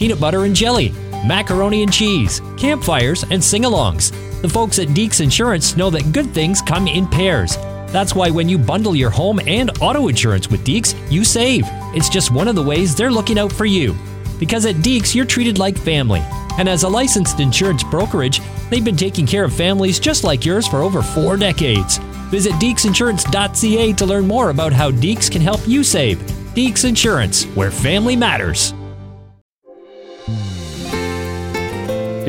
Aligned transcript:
peanut 0.00 0.18
butter 0.18 0.46
and 0.46 0.56
jelly, 0.56 0.94
macaroni 1.26 1.82
and 1.82 1.92
cheese, 1.92 2.40
campfires, 2.56 3.22
and 3.30 3.44
sing 3.44 3.64
alongs. 3.64 4.10
The 4.40 4.48
folks 4.48 4.78
at 4.78 4.88
Deeks 4.88 5.20
Insurance 5.20 5.76
know 5.76 5.90
that 5.90 6.10
good 6.12 6.32
things 6.32 6.62
come 6.62 6.88
in 6.88 7.06
pairs. 7.06 7.58
That's 7.92 8.14
why 8.14 8.30
when 8.30 8.48
you 8.48 8.56
bundle 8.56 8.96
your 8.96 9.10
home 9.10 9.40
and 9.46 9.70
auto 9.78 10.08
insurance 10.08 10.48
with 10.48 10.64
Deeks, 10.64 10.94
you 11.12 11.22
save. 11.22 11.64
It's 11.94 12.08
just 12.08 12.30
one 12.30 12.48
of 12.48 12.54
the 12.54 12.62
ways 12.62 12.96
they're 12.96 13.10
looking 13.10 13.38
out 13.38 13.52
for 13.52 13.66
you. 13.66 13.94
Because 14.38 14.64
at 14.64 14.76
Deeks, 14.76 15.14
you're 15.14 15.26
treated 15.26 15.58
like 15.58 15.76
family. 15.76 16.22
And 16.56 16.66
as 16.66 16.84
a 16.84 16.88
licensed 16.88 17.38
insurance 17.38 17.84
brokerage, 17.84 18.40
they've 18.70 18.82
been 18.84 18.96
taking 18.96 19.26
care 19.26 19.44
of 19.44 19.52
families 19.52 20.00
just 20.00 20.24
like 20.24 20.46
yours 20.46 20.66
for 20.66 20.78
over 20.78 21.02
four 21.02 21.36
decades. 21.36 21.98
Visit 22.30 22.54
deeksinsurance.ca 22.54 23.92
to 23.92 24.06
learn 24.06 24.26
more 24.26 24.48
about 24.48 24.72
how 24.72 24.90
Deeks 24.90 25.30
can 25.30 25.42
help 25.42 25.60
you 25.68 25.84
save. 25.84 26.16
Deeks 26.54 26.88
Insurance, 26.88 27.44
where 27.48 27.70
family 27.70 28.16
matters. 28.16 28.72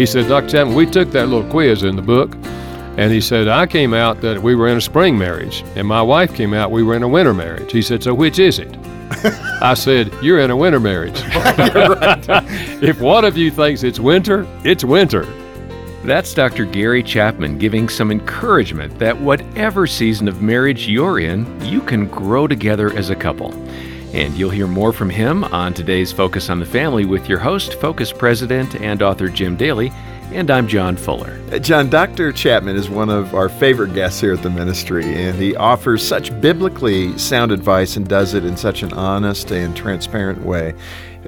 He 0.01 0.07
said, 0.07 0.27
Dr. 0.27 0.49
Chapman, 0.49 0.73
we 0.73 0.87
took 0.87 1.11
that 1.11 1.27
little 1.27 1.47
quiz 1.51 1.83
in 1.83 1.95
the 1.95 2.01
book, 2.01 2.33
and 2.97 3.11
he 3.11 3.21
said, 3.21 3.47
I 3.47 3.67
came 3.67 3.93
out 3.93 4.19
that 4.21 4.41
we 4.41 4.55
were 4.55 4.67
in 4.67 4.77
a 4.77 4.81
spring 4.81 5.15
marriage, 5.15 5.63
and 5.75 5.87
my 5.87 6.01
wife 6.01 6.33
came 6.33 6.55
out 6.55 6.71
we 6.71 6.81
were 6.81 6.95
in 6.95 7.03
a 7.03 7.07
winter 7.07 7.35
marriage. 7.35 7.71
He 7.71 7.83
said, 7.83 8.01
So 8.01 8.11
which 8.11 8.39
is 8.39 8.57
it? 8.57 8.75
I 9.61 9.75
said, 9.75 10.11
You're 10.23 10.39
in 10.39 10.49
a 10.49 10.57
winter 10.57 10.79
marriage. 10.79 11.13
if 12.81 12.99
one 12.99 13.25
of 13.25 13.37
you 13.37 13.51
thinks 13.51 13.83
it's 13.83 13.99
winter, 13.99 14.47
it's 14.63 14.83
winter. 14.83 15.25
That's 16.03 16.33
Dr. 16.33 16.65
Gary 16.65 17.03
Chapman 17.03 17.59
giving 17.59 17.87
some 17.87 18.09
encouragement 18.09 18.97
that 18.97 19.21
whatever 19.21 19.85
season 19.85 20.27
of 20.27 20.41
marriage 20.41 20.87
you're 20.87 21.19
in, 21.19 21.45
you 21.63 21.79
can 21.79 22.07
grow 22.07 22.47
together 22.47 22.91
as 22.97 23.11
a 23.11 23.15
couple. 23.15 23.51
And 24.13 24.35
you'll 24.37 24.49
hear 24.49 24.67
more 24.67 24.91
from 24.91 25.09
him 25.09 25.43
on 25.45 25.73
today's 25.73 26.11
Focus 26.11 26.49
on 26.49 26.59
the 26.59 26.65
Family 26.65 27.05
with 27.05 27.29
your 27.29 27.39
host, 27.39 27.75
Focus 27.75 28.11
President 28.11 28.75
and 28.75 29.01
author 29.01 29.29
Jim 29.29 29.55
Daly. 29.55 29.91
And 30.33 30.51
I'm 30.51 30.67
John 30.67 30.97
Fuller. 30.97 31.41
Uh, 31.51 31.59
John, 31.59 31.89
Dr. 31.89 32.31
Chapman 32.31 32.75
is 32.75 32.89
one 32.89 33.09
of 33.09 33.33
our 33.35 33.49
favorite 33.49 33.93
guests 33.93 34.21
here 34.21 34.33
at 34.33 34.43
the 34.43 34.49
ministry, 34.49 35.03
and 35.03 35.37
he 35.37 35.55
offers 35.55 36.05
such 36.05 36.39
biblically 36.39 37.17
sound 37.17 37.51
advice 37.51 37.97
and 37.97 38.07
does 38.07 38.33
it 38.33 38.45
in 38.45 38.55
such 38.55 38.83
an 38.83 38.93
honest 38.93 39.51
and 39.51 39.75
transparent 39.75 40.41
way 40.41 40.73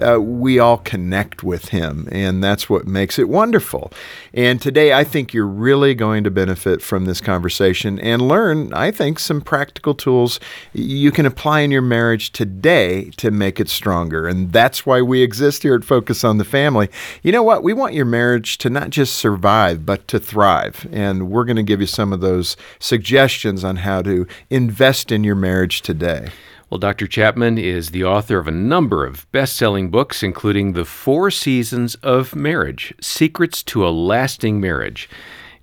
uh, 0.02 0.20
we 0.20 0.60
all 0.60 0.78
connect 0.78 1.44
with 1.44 1.70
him, 1.70 2.08
and 2.12 2.44
that's 2.44 2.70
what 2.70 2.88
makes 2.88 3.20
it 3.20 3.30
wonderful. 3.30 3.92
And 4.34 4.62
today, 4.62 4.94
I 4.94 5.04
think 5.04 5.34
you're 5.34 5.48
really 5.48 5.94
going 5.94 6.24
to 6.24 6.32
benefit 6.32 6.82
from 6.82 7.06
this 7.06 7.22
conversation 7.22 8.00
and 8.00 8.22
learn, 8.22 8.74
I 8.74 8.92
think, 8.92 9.20
some 9.20 9.42
practical 9.42 9.94
tools 9.94 10.40
you 10.74 11.12
can 11.12 11.26
apply 11.26 11.62
in 11.62 11.72
your 11.72 11.82
marriage 11.82 12.32
today 12.32 13.12
to 13.18 13.32
make 13.32 13.60
it 13.60 13.70
stronger. 13.70 14.28
And 14.28 14.52
that's 14.52 14.86
why 14.86 15.02
we 15.02 15.22
exist 15.22 15.64
here 15.64 15.76
at 15.76 15.84
Focus 15.86 16.24
on 16.24 16.38
the 16.38 16.46
Family. 16.46 16.90
You 17.22 17.32
know 17.32 17.44
what? 17.44 17.64
We 17.64 17.74
want 17.74 17.94
your 17.94 18.06
marriage 18.06 18.58
to 18.60 18.70
not 18.70 18.90
just 18.90 19.16
survive, 19.16 19.86
but 19.86 20.08
to 20.10 20.20
thrive. 20.20 20.88
And 20.92 21.30
we're 21.30 21.46
going 21.46 21.58
to 21.58 21.64
give 21.64 21.82
you 21.82 21.88
some 21.88 22.12
of 22.12 22.22
those 22.22 22.58
suggestions 22.80 23.64
on 23.64 23.78
how 23.78 24.02
to 24.02 24.28
invest 24.50 25.12
in 25.12 25.24
your 25.24 25.36
marriage 25.36 25.82
today. 25.82 26.30
Well, 26.74 26.80
Dr. 26.80 27.06
Chapman 27.06 27.60
is 27.60 27.92
the 27.92 28.04
author 28.04 28.40
of 28.40 28.48
a 28.48 28.52
number 28.52 29.06
of 29.06 29.32
best 29.32 29.56
selling 29.56 29.92
books, 29.92 30.24
including 30.24 30.74
The 30.74 30.86
Four 30.86 31.30
Seasons 31.30 31.94
of 32.02 32.36
Marriage 32.36 32.96
Secrets 33.00 33.62
to 33.66 33.88
a 33.88 33.94
Lasting 33.94 34.60
Marriage 34.60 35.08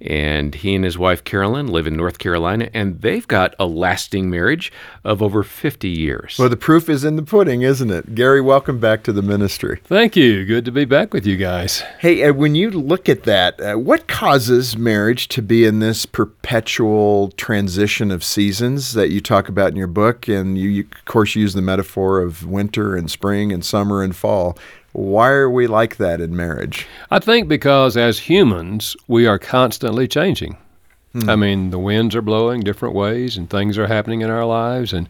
and 0.00 0.54
he 0.54 0.74
and 0.74 0.84
his 0.84 0.96
wife 0.96 1.24
Carolyn 1.24 1.66
live 1.66 1.86
in 1.86 1.96
North 1.96 2.18
Carolina, 2.18 2.70
and 2.72 3.00
they've 3.00 3.26
got 3.28 3.54
a 3.58 3.66
lasting 3.66 4.30
marriage 4.30 4.72
of 5.04 5.22
over 5.22 5.42
50 5.42 5.88
years. 5.88 6.36
Well, 6.38 6.48
the 6.48 6.56
proof 6.56 6.88
is 6.88 7.04
in 7.04 7.16
the 7.16 7.22
pudding, 7.22 7.62
isn't 7.62 7.90
it? 7.90 8.14
Gary, 8.14 8.40
welcome 8.40 8.78
back 8.78 9.02
to 9.04 9.12
the 9.12 9.22
ministry. 9.22 9.80
Thank 9.84 10.16
you. 10.16 10.44
Good 10.44 10.64
to 10.64 10.72
be 10.72 10.84
back 10.84 11.12
with 11.12 11.26
you 11.26 11.36
guys. 11.36 11.80
Hey, 11.98 12.22
uh, 12.22 12.32
when 12.32 12.54
you 12.54 12.70
look 12.70 13.08
at 13.08 13.24
that, 13.24 13.60
uh, 13.60 13.74
what 13.74 14.08
causes 14.08 14.76
marriage 14.76 15.28
to 15.28 15.42
be 15.42 15.64
in 15.64 15.80
this 15.80 16.06
perpetual 16.06 17.30
transition 17.32 18.10
of 18.10 18.24
seasons 18.24 18.94
that 18.94 19.10
you 19.10 19.20
talk 19.20 19.48
about 19.48 19.70
in 19.70 19.76
your 19.76 19.86
book? 19.86 20.28
And 20.28 20.56
you, 20.56 20.68
you 20.68 20.86
of 20.92 21.04
course, 21.04 21.34
use 21.34 21.52
the 21.52 21.62
metaphor 21.62 22.20
of 22.20 22.46
winter 22.46 22.96
and 22.96 23.10
spring 23.10 23.52
and 23.52 23.64
summer 23.64 24.02
and 24.02 24.16
fall. 24.16 24.56
Why 24.92 25.28
are 25.30 25.50
we 25.50 25.66
like 25.66 25.96
that 25.96 26.20
in 26.20 26.34
marriage? 26.34 26.86
I 27.10 27.18
think 27.18 27.48
because 27.48 27.96
as 27.96 28.18
humans, 28.18 28.96
we 29.06 29.26
are 29.26 29.38
constantly 29.38 30.08
changing. 30.08 30.56
Hmm. 31.12 31.28
I 31.28 31.36
mean, 31.36 31.70
the 31.70 31.78
winds 31.78 32.14
are 32.14 32.22
blowing 32.22 32.60
different 32.60 32.94
ways 32.94 33.36
and 33.36 33.50
things 33.50 33.76
are 33.78 33.86
happening 33.86 34.20
in 34.20 34.30
our 34.30 34.44
lives 34.44 34.92
and 34.92 35.08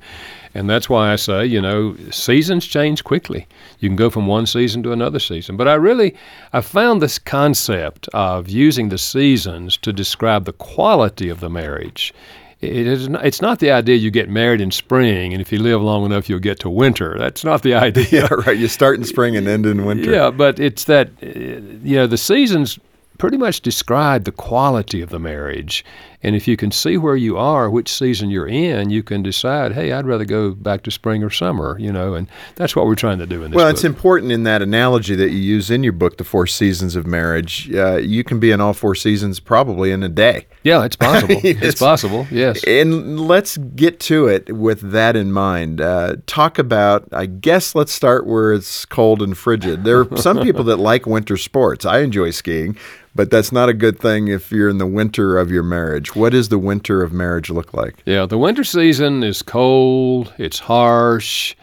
and 0.53 0.69
that's 0.69 0.89
why 0.91 1.13
I 1.13 1.17
say, 1.17 1.47
you 1.47 1.61
know, 1.61 1.97
seasons 2.11 2.67
change 2.67 3.05
quickly. 3.05 3.47
You 3.79 3.89
can 3.89 3.95
go 3.95 4.11
from 4.11 4.27
one 4.27 4.47
season 4.47 4.83
to 4.83 4.91
another 4.91 5.21
season. 5.21 5.57
But 5.57 5.69
I 5.69 5.75
really 5.75 6.17
I 6.53 6.61
found 6.61 7.01
this 7.01 7.19
concept 7.19 8.09
of 8.09 8.49
using 8.49 8.89
the 8.89 8.99
seasons 8.99 9.77
to 9.79 9.93
describe 9.93 10.47
the 10.47 10.53
quality 10.53 11.29
of 11.29 11.41
the 11.41 11.51
marriage 11.51 12.13
it 12.61 12.87
is 12.87 13.09
not, 13.09 13.25
it's 13.25 13.41
not 13.41 13.59
the 13.59 13.71
idea 13.71 13.97
you 13.97 14.11
get 14.11 14.29
married 14.29 14.61
in 14.61 14.71
spring 14.71 15.33
and 15.33 15.41
if 15.41 15.51
you 15.51 15.59
live 15.59 15.81
long 15.81 16.05
enough 16.05 16.29
you'll 16.29 16.39
get 16.39 16.61
to 16.61 16.71
winter. 16.71 17.17
That's 17.19 17.45
not 17.45 17.63
the 17.63 17.75
idea. 17.87 18.07
yeah, 18.11 18.29
right. 18.47 18.57
You 18.59 18.69
start 18.69 18.99
in 18.99 19.05
spring 19.05 19.37
and 19.37 19.49
end 19.49 19.67
in 19.67 19.85
winter. 19.85 20.11
Yeah, 20.11 20.31
but 20.31 20.61
it's 20.61 20.85
that 20.85 21.09
uh, 21.23 21.27
you 21.27 21.97
know 21.97 22.07
the 22.07 22.19
seasons 22.19 22.79
pretty 23.19 23.37
much 23.37 23.61
describe 23.61 24.25
the 24.25 24.33
quality 24.33 25.03
of 25.03 25.11
the 25.11 25.19
marriage. 25.19 25.85
And 26.23 26.37
if 26.37 26.47
you 26.47 26.57
can 26.57 26.71
see 26.71 26.99
where 26.99 27.17
you 27.17 27.39
are, 27.39 27.71
which 27.71 27.91
season 27.91 28.29
you're 28.29 28.47
in, 28.47 28.91
you 28.91 29.03
can 29.03 29.23
decide, 29.23 29.73
hey, 29.73 29.93
I'd 29.93 30.07
rather 30.07 30.27
go 30.27 30.51
back 30.51 30.83
to 30.83 30.91
spring 30.91 31.23
or 31.23 31.31
summer, 31.31 31.79
you 31.79 31.91
know, 31.91 32.15
and 32.15 32.29
that's 32.57 32.77
what 32.77 32.87
we're 32.87 32.95
trying 32.95 33.19
to 33.21 33.27
do 33.27 33.43
in 33.43 33.51
this 33.51 33.57
Well, 33.57 33.67
book. 33.67 33.75
it's 33.75 33.85
important 33.85 34.31
in 34.31 34.43
that 34.43 34.61
analogy 34.61 35.15
that 35.15 35.31
you 35.31 35.39
use 35.39 35.71
in 35.71 35.83
your 35.83 35.95
book, 35.95 36.19
The 36.19 36.25
Four 36.25 36.47
Seasons 36.47 36.95
of 36.95 37.07
Marriage. 37.07 37.73
Uh, 37.73 37.97
you 37.97 38.23
can 38.23 38.39
be 38.39 38.51
in 38.51 38.61
all 38.61 38.75
four 38.75 38.95
seasons 38.95 39.41
probably 39.41 39.93
in 39.93 40.03
a 40.03 40.09
day. 40.09 40.47
Yeah, 40.63 40.85
it's 40.85 40.97
possible. 40.97 41.41
It's, 41.51 41.63
it's, 41.63 41.81
possible, 41.81 42.27
yes. 42.31 42.63
And 42.65 43.19
let's 43.19 43.57
get 43.57 43.99
to 44.01 44.27
it 44.27 44.55
with 44.55 44.93
that 44.93 45.17
in 45.17 45.33
mind. 45.33 45.81
Uh, 45.81 46.17
talk 46.27 46.59
about, 46.59 47.09
I 47.13 47.27
guess 47.27 47.75
let's 47.75 47.93
start 47.93 48.27
where 48.27 48.53
it's 48.53 48.85
cold 48.85 49.23
and 49.23 49.37
frigid. 49.37 49.85
There 49.85 50.01
are 50.01 50.17
some 50.19 50.41
people 50.43 50.65
that 50.65 50.77
like 50.77 51.07
winter 51.07 51.37
sports. 51.37 51.87
I 51.87 52.01
enjoy 52.01 52.31
skiing 52.31 52.77
but 53.15 53.31
that's 53.31 53.51
not 53.51 53.69
a 53.69 53.75
good 53.75 53.99
thing 53.99 54.29
if 54.29 54.53
you're 54.53 54.69
in 54.69 54.79
the 54.79 54.87
winter 54.87 55.39
of 55.39 55.51
your 55.51 55.63
marriage. 55.63 56.10
What 56.15 56.31
does 56.31 56.49
the 56.49 56.59
winter 56.59 57.03
of 57.03 57.13
marriage 57.13 57.51
look 57.51 57.73
like? 57.73 58.03
Yeah, 58.05 58.27
the 58.27 58.39
winter 58.39 58.65
season 58.65 59.23
is 59.23 59.43
cold, 59.43 60.33
it's 60.39 60.59
harsh, 60.59 61.55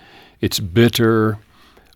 it's 0.42 0.60
bitter. 0.60 1.38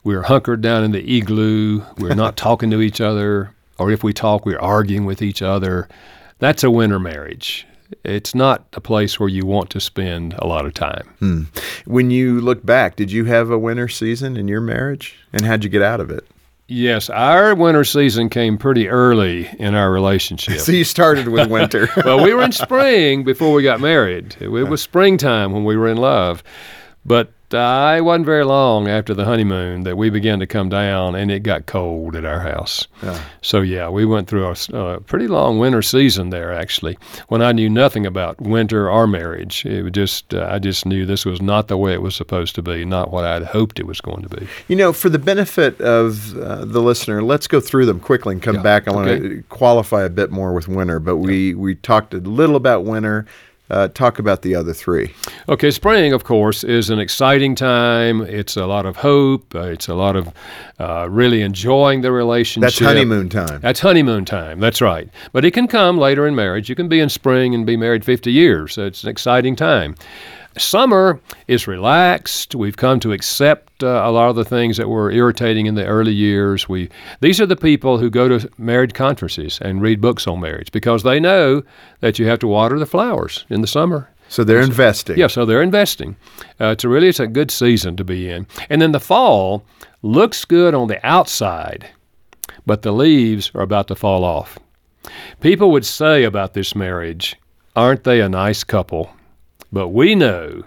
We're 0.04 0.24
hunkered 0.24 0.62
down 0.62 0.84
in 0.84 0.92
the 0.92 1.18
igloo. 1.18 1.84
We're 1.98 2.16
not 2.16 2.36
talking 2.48 2.72
to 2.72 2.82
each 2.82 3.00
other, 3.00 3.54
or 3.78 3.92
if 3.92 4.04
we 4.04 4.14
talk, 4.14 4.46
we're 4.46 4.60
arguing 4.60 5.06
with 5.06 5.22
each 5.22 5.42
other. 5.42 5.88
That's 6.40 6.64
a 6.64 6.72
winter 6.72 7.00
marriage 7.00 7.68
it's 8.04 8.34
not 8.34 8.66
a 8.74 8.82
place 8.82 9.20
where 9.20 9.30
you 9.30 9.46
want 9.46 9.70
to 9.72 9.80
spend 9.80 10.34
a 10.34 10.48
lot 10.48 10.66
of 10.66 10.74
time. 10.74 11.08
Hmm. 11.20 11.44
When 11.86 12.12
you 12.12 12.42
look 12.42 12.66
back, 12.66 12.96
did 12.96 13.12
you 13.12 13.26
have 13.26 13.50
a 13.50 13.58
winter 13.58 13.88
season 13.88 14.38
in 14.38 14.48
your 14.48 14.62
marriage? 14.62 15.18
And 15.34 15.46
how'd 15.46 15.64
you 15.64 15.70
get 15.70 15.82
out 15.82 16.00
of 16.00 16.10
it? 16.10 16.26
Yes, 16.72 17.10
our 17.10 17.54
winter 17.54 17.84
season 17.84 18.30
came 18.30 18.58
pretty 18.58 18.88
early 18.88 19.50
in 19.60 19.76
our 19.76 19.92
relationship. 19.92 20.60
So 20.62 20.72
you 20.72 20.86
started 20.86 21.28
with 21.28 21.50
winter. 21.50 21.90
well, 22.06 22.24
we 22.24 22.34
were 22.34 22.44
in 22.44 22.52
spring 22.54 23.26
before 23.26 23.52
we 23.52 23.62
got 23.62 23.82
married. 23.82 24.38
It 24.40 24.48
was 24.48 24.82
springtime 24.82 25.52
when 25.52 25.66
we 25.66 25.76
were 25.76 25.90
in 25.90 25.98
love. 25.98 26.44
But 27.04 27.34
uh, 27.54 27.96
it 27.98 28.02
wasn't 28.02 28.26
very 28.26 28.44
long 28.44 28.88
after 28.88 29.14
the 29.14 29.26
honeymoon 29.26 29.84
that 29.84 29.98
we 29.98 30.10
began 30.10 30.40
to 30.40 30.48
come 30.48 30.70
down, 30.70 31.16
and 31.16 31.32
it 31.32 31.42
got 31.42 31.66
cold 31.66 32.16
at 32.16 32.26
our 32.26 32.40
house. 32.40 32.88
Yeah. 33.04 33.22
So 33.42 33.62
yeah, 33.62 33.90
we 33.90 34.06
went 34.06 34.28
through 34.28 34.48
a, 34.74 35.00
pretty 35.02 35.28
long 35.28 35.60
winter 35.60 35.82
season 35.82 36.30
there. 36.30 36.52
Actually, 36.54 36.98
when 37.28 37.42
I 37.42 37.52
knew 37.52 37.70
nothing 37.70 38.06
about 38.06 38.40
winter 38.40 38.90
or 38.90 39.08
marriage, 39.08 39.66
it 39.66 39.84
was 39.84 39.92
just 39.92 40.34
uh, 40.34 40.48
I 40.50 40.60
just 40.60 40.86
knew 40.86 41.06
this 41.06 41.26
was 41.26 41.42
not 41.42 41.68
the 41.68 41.78
way 41.78 41.94
it 41.94 42.02
was 42.02 42.16
supposed 42.16 42.56
to 42.56 42.62
be, 42.62 42.86
not 42.86 43.12
what 43.12 43.24
I'd 43.24 43.44
hoped 43.44 43.80
it 43.80 43.88
was 43.88 44.02
going 44.02 44.24
to 44.24 44.30
be. 44.30 44.48
You 44.68 44.76
know, 44.76 44.94
for 44.94 45.10
the 45.10 45.20
benefit 45.20 45.80
of 45.82 46.38
uh, 46.38 46.66
the 46.66 46.82
listener, 46.82 47.22
let's 47.22 47.48
go 47.48 47.60
through 47.60 47.86
them 47.86 48.00
quickly 48.00 48.34
and 48.34 48.42
come 48.42 48.56
yeah. 48.56 48.62
back. 48.62 48.88
I 48.88 48.92
want 48.92 49.08
to 49.08 49.44
qualify 49.50 50.04
a 50.04 50.10
bit 50.10 50.32
more 50.32 50.54
with 50.54 50.68
winter, 50.68 51.00
but 51.00 51.18
we 51.18 51.54
we 51.54 51.76
talked 51.76 52.14
a 52.14 52.18
little 52.18 52.56
about 52.56 52.84
winter. 52.84 53.26
Uh, 53.72 53.88
talk 53.88 54.20
about 54.20 54.42
the 54.42 54.54
other 54.54 54.74
three. 54.74 55.14
Okay, 55.48 55.72
spring, 55.72 56.12
of 56.12 56.26
course, 56.26 56.64
is 56.66 56.90
an 56.90 57.00
exciting 57.00 57.56
time. 57.56 58.22
It's 58.22 58.58
a 58.58 58.66
lot 58.66 58.86
of 58.86 58.98
hope. 58.98 59.56
Uh, 59.56 59.62
it's 59.62 59.88
a 59.88 59.96
lot 59.96 60.18
of 60.18 60.34
uh, 60.78 61.08
really 61.10 61.42
enjoying 61.42 62.02
the 62.02 62.12
relationship. 62.12 62.68
That's 62.68 62.80
honeymoon 62.80 63.30
time. 63.30 63.62
That's 63.62 63.80
honeymoon 63.80 64.26
time. 64.26 64.60
That's 64.60 64.82
right. 64.82 65.10
But 65.32 65.46
it 65.46 65.52
can 65.52 65.70
come 65.70 65.98
later 65.98 66.28
in 66.28 66.36
marriage. 66.36 66.68
You 66.68 66.76
can 66.76 66.90
be 66.90 67.00
in 67.00 67.08
spring 67.08 67.56
and 67.56 67.66
be 67.66 67.78
married 67.78 68.04
50 68.04 68.30
years. 68.30 68.74
So 68.74 68.86
it's 68.86 69.04
an 69.04 69.10
exciting 69.10 69.56
time. 69.56 69.96
Summer 70.58 71.20
is 71.48 71.68
relaxed. 71.68 72.56
We've 72.56 72.76
come 72.76 73.00
to 73.02 73.14
accept 73.14 73.84
uh, 73.84 74.04
a 74.06 74.12
lot 74.12 74.30
of 74.30 74.36
the 74.36 74.46
things 74.46 74.78
that 74.78 74.90
were 74.90 75.12
irritating 75.12 75.66
in 75.66 75.76
the 75.76 75.86
early 75.86 76.14
years. 76.14 76.68
We 76.68 76.90
these 77.22 77.40
are 77.40 77.46
the 77.46 77.56
people 77.56 77.98
who 77.98 78.10
go 78.10 78.28
to 78.28 78.50
marriage 78.58 78.94
conferences 78.94 79.60
and 79.62 79.82
read 79.82 80.02
books 80.02 80.28
on 80.28 80.42
marriage 80.42 80.72
because 80.72 81.04
they 81.04 81.20
know 81.20 81.64
that 82.02 82.20
you 82.20 82.28
have 82.28 82.40
to 82.40 82.48
water 82.48 82.78
the 82.78 82.86
flowers 82.86 83.46
in 83.50 83.62
the 83.62 83.68
summer. 83.68 84.10
So 84.28 84.44
they're 84.44 84.62
investing. 84.62 85.18
Yeah, 85.18 85.28
so 85.28 85.46
they're 85.46 85.62
investing. 85.62 86.16
Uh, 86.60 86.68
it's 86.68 86.84
a 86.84 86.90
really 86.90 87.10
it's 87.10 87.20
a 87.20 87.28
good 87.28 87.52
season 87.52 87.98
to 87.98 88.04
be 88.04 88.30
in. 88.30 88.48
And 88.70 88.82
then 88.82 88.92
the 88.92 89.00
fall 89.00 89.66
looks 90.02 90.46
good 90.46 90.74
on 90.74 90.88
the 90.88 91.06
outside 91.06 91.90
but 92.66 92.82
the 92.82 92.92
leaves 92.92 93.52
are 93.54 93.62
about 93.62 93.88
to 93.88 93.96
fall 93.96 94.24
off. 94.24 94.58
People 95.40 95.72
would 95.72 95.86
say 95.86 96.24
about 96.24 96.54
this 96.54 96.76
marriage, 96.76 97.36
aren't 97.76 98.04
they 98.04 98.22
a 98.22 98.30
nice 98.30 98.64
couple? 98.64 99.12
But 99.72 99.90
we 99.90 100.16
know 100.16 100.64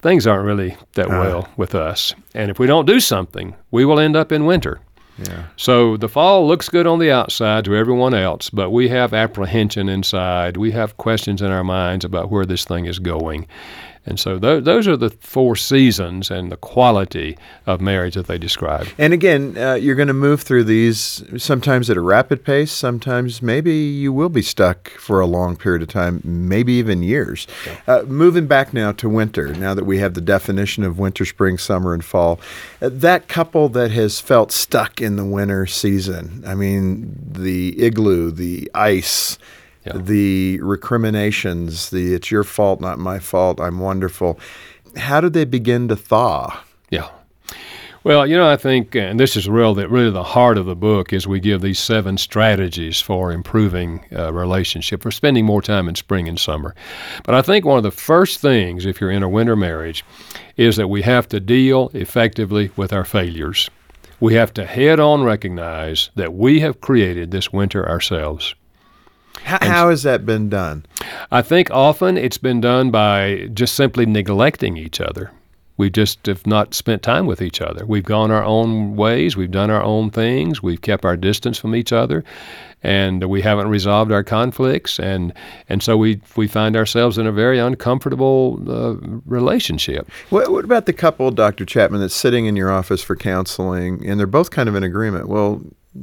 things 0.00 0.26
aren't 0.26 0.44
really 0.46 0.76
that 0.94 1.06
Uh. 1.06 1.20
well 1.20 1.48
with 1.56 1.74
us. 1.74 2.14
And 2.34 2.50
if 2.50 2.58
we 2.58 2.66
don't 2.66 2.86
do 2.86 3.00
something, 3.00 3.54
we 3.70 3.84
will 3.84 3.98
end 4.00 4.16
up 4.16 4.32
in 4.32 4.44
winter. 4.46 4.80
Yeah. 5.18 5.44
So 5.56 5.96
the 5.96 6.08
fall 6.08 6.46
looks 6.46 6.68
good 6.68 6.86
on 6.88 6.98
the 6.98 7.10
outside 7.12 7.64
to 7.66 7.76
everyone 7.76 8.14
else, 8.14 8.50
but 8.50 8.70
we 8.70 8.88
have 8.88 9.14
apprehension 9.14 9.88
inside. 9.88 10.56
We 10.56 10.72
have 10.72 10.96
questions 10.96 11.40
in 11.40 11.52
our 11.52 11.62
minds 11.62 12.04
about 12.04 12.30
where 12.32 12.44
this 12.44 12.64
thing 12.64 12.86
is 12.86 12.98
going. 12.98 13.46
And 14.06 14.20
so 14.20 14.38
tho- 14.38 14.60
those 14.60 14.86
are 14.86 14.96
the 14.96 15.10
four 15.10 15.56
seasons 15.56 16.30
and 16.30 16.52
the 16.52 16.56
quality 16.56 17.38
of 17.66 17.80
marriage 17.80 18.14
that 18.14 18.26
they 18.26 18.38
describe. 18.38 18.86
And 18.98 19.12
again, 19.12 19.56
uh, 19.56 19.74
you're 19.74 19.94
going 19.94 20.08
to 20.08 20.14
move 20.14 20.42
through 20.42 20.64
these 20.64 21.24
sometimes 21.38 21.88
at 21.88 21.96
a 21.96 22.00
rapid 22.00 22.44
pace. 22.44 22.70
Sometimes 22.70 23.40
maybe 23.40 23.72
you 23.72 24.12
will 24.12 24.28
be 24.28 24.42
stuck 24.42 24.90
for 24.90 25.20
a 25.20 25.26
long 25.26 25.56
period 25.56 25.82
of 25.82 25.88
time, 25.88 26.20
maybe 26.22 26.74
even 26.74 27.02
years. 27.02 27.46
Uh, 27.86 28.02
moving 28.02 28.46
back 28.46 28.74
now 28.74 28.92
to 28.92 29.08
winter, 29.08 29.54
now 29.54 29.74
that 29.74 29.84
we 29.84 29.98
have 29.98 30.14
the 30.14 30.20
definition 30.20 30.84
of 30.84 30.98
winter, 30.98 31.24
spring, 31.24 31.56
summer, 31.56 31.94
and 31.94 32.04
fall, 32.04 32.38
uh, 32.82 32.90
that 32.92 33.28
couple 33.28 33.68
that 33.70 33.90
has 33.90 34.20
felt 34.20 34.52
stuck 34.52 35.00
in 35.00 35.16
the 35.16 35.24
winter 35.24 35.66
season, 35.66 36.42
I 36.46 36.54
mean, 36.54 37.16
the 37.26 37.82
igloo, 37.82 38.30
the 38.30 38.70
ice, 38.74 39.38
Yeah. 39.84 39.92
the 39.96 40.60
recriminations, 40.62 41.90
the 41.90 42.14
it's 42.14 42.30
your 42.30 42.44
fault, 42.44 42.80
not 42.80 42.98
my 42.98 43.18
fault, 43.18 43.60
I'm 43.60 43.80
wonderful. 43.80 44.38
How 44.96 45.20
do 45.20 45.28
they 45.28 45.44
begin 45.44 45.88
to 45.88 45.96
thaw? 45.96 46.62
Yeah. 46.90 47.10
Well, 48.04 48.26
you 48.26 48.36
know, 48.36 48.46
I 48.46 48.58
think, 48.58 48.94
and 48.94 49.18
this 49.18 49.34
is 49.34 49.48
real, 49.48 49.72
that 49.76 49.88
really 49.88 50.10
the 50.10 50.22
heart 50.22 50.58
of 50.58 50.66
the 50.66 50.76
book 50.76 51.14
is 51.14 51.26
we 51.26 51.40
give 51.40 51.62
these 51.62 51.78
seven 51.78 52.18
strategies 52.18 53.00
for 53.00 53.32
improving 53.32 54.04
uh, 54.14 54.30
relationship, 54.30 55.02
for 55.02 55.10
spending 55.10 55.46
more 55.46 55.62
time 55.62 55.88
in 55.88 55.94
spring 55.94 56.28
and 56.28 56.38
summer. 56.38 56.74
But 57.24 57.34
I 57.34 57.40
think 57.40 57.64
one 57.64 57.78
of 57.78 57.82
the 57.82 57.90
first 57.90 58.40
things, 58.40 58.84
if 58.84 59.00
you're 59.00 59.10
in 59.10 59.22
a 59.22 59.28
winter 59.28 59.56
marriage, 59.56 60.04
is 60.58 60.76
that 60.76 60.88
we 60.88 61.00
have 61.00 61.26
to 61.28 61.40
deal 61.40 61.90
effectively 61.94 62.70
with 62.76 62.92
our 62.92 63.06
failures. 63.06 63.70
We 64.20 64.34
have 64.34 64.52
to 64.54 64.66
head 64.66 65.00
on 65.00 65.22
recognize 65.22 66.10
that 66.14 66.34
we 66.34 66.60
have 66.60 66.82
created 66.82 67.30
this 67.30 67.54
winter 67.54 67.88
ourselves. 67.88 68.54
How, 69.44 69.58
how 69.60 69.90
has 69.90 70.02
that 70.04 70.24
been 70.24 70.48
done? 70.48 70.86
I 71.30 71.42
think 71.42 71.70
often 71.70 72.16
it's 72.16 72.38
been 72.38 72.60
done 72.60 72.90
by 72.90 73.50
just 73.52 73.74
simply 73.74 74.06
neglecting 74.06 74.76
each 74.76 75.00
other. 75.00 75.30
We 75.76 75.90
just 75.90 76.24
have 76.26 76.46
not 76.46 76.72
spent 76.72 77.02
time 77.02 77.26
with 77.26 77.42
each 77.42 77.60
other. 77.60 77.84
We've 77.84 78.04
gone 78.04 78.30
our 78.30 78.44
own 78.44 78.94
ways. 78.94 79.36
We've 79.36 79.50
done 79.50 79.70
our 79.70 79.82
own 79.82 80.10
things. 80.10 80.62
We've 80.62 80.80
kept 80.80 81.04
our 81.04 81.16
distance 81.16 81.58
from 81.58 81.74
each 81.74 81.92
other, 81.92 82.22
and 82.82 83.24
we 83.24 83.42
haven't 83.42 83.68
resolved 83.68 84.12
our 84.12 84.22
conflicts. 84.22 85.00
and 85.00 85.32
And 85.68 85.82
so 85.82 85.96
we 85.96 86.20
we 86.36 86.46
find 86.46 86.76
ourselves 86.76 87.18
in 87.18 87.26
a 87.26 87.32
very 87.32 87.58
uncomfortable 87.58 88.60
uh, 88.68 88.94
relationship. 89.26 90.08
What, 90.30 90.52
what 90.52 90.64
about 90.64 90.86
the 90.86 90.92
couple, 90.92 91.30
Dr. 91.32 91.64
Chapman, 91.64 92.00
that's 92.00 92.14
sitting 92.14 92.46
in 92.46 92.54
your 92.54 92.70
office 92.70 93.02
for 93.02 93.16
counseling, 93.16 94.06
and 94.06 94.18
they're 94.18 94.28
both 94.28 94.50
kind 94.52 94.68
of 94.68 94.76
in 94.76 94.84
agreement? 94.84 95.28
Well, 95.28 95.60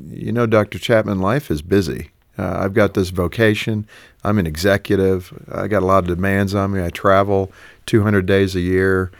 you 0.10 0.34
know, 0.34 0.46
Dr. 0.46 0.80
Chapman, 0.80 1.20
life 1.20 1.50
is 1.50 1.62
busy. 1.62 2.11
Uh, 2.38 2.60
I've 2.60 2.74
got 2.74 2.94
this 2.94 3.10
vocation. 3.10 3.86
I'm 4.24 4.38
an 4.38 4.48
executive. 4.48 5.34
I 5.52 5.68
got 5.68 5.84
a 5.84 5.86
lot 5.86 6.04
of 6.04 6.16
demands 6.16 6.56
on 6.56 6.72
me. 6.72 6.84
I 6.84 6.90
travel 6.90 7.52
200 7.86 8.26
days 8.26 8.56
a 8.56 8.62
year. 8.62 9.12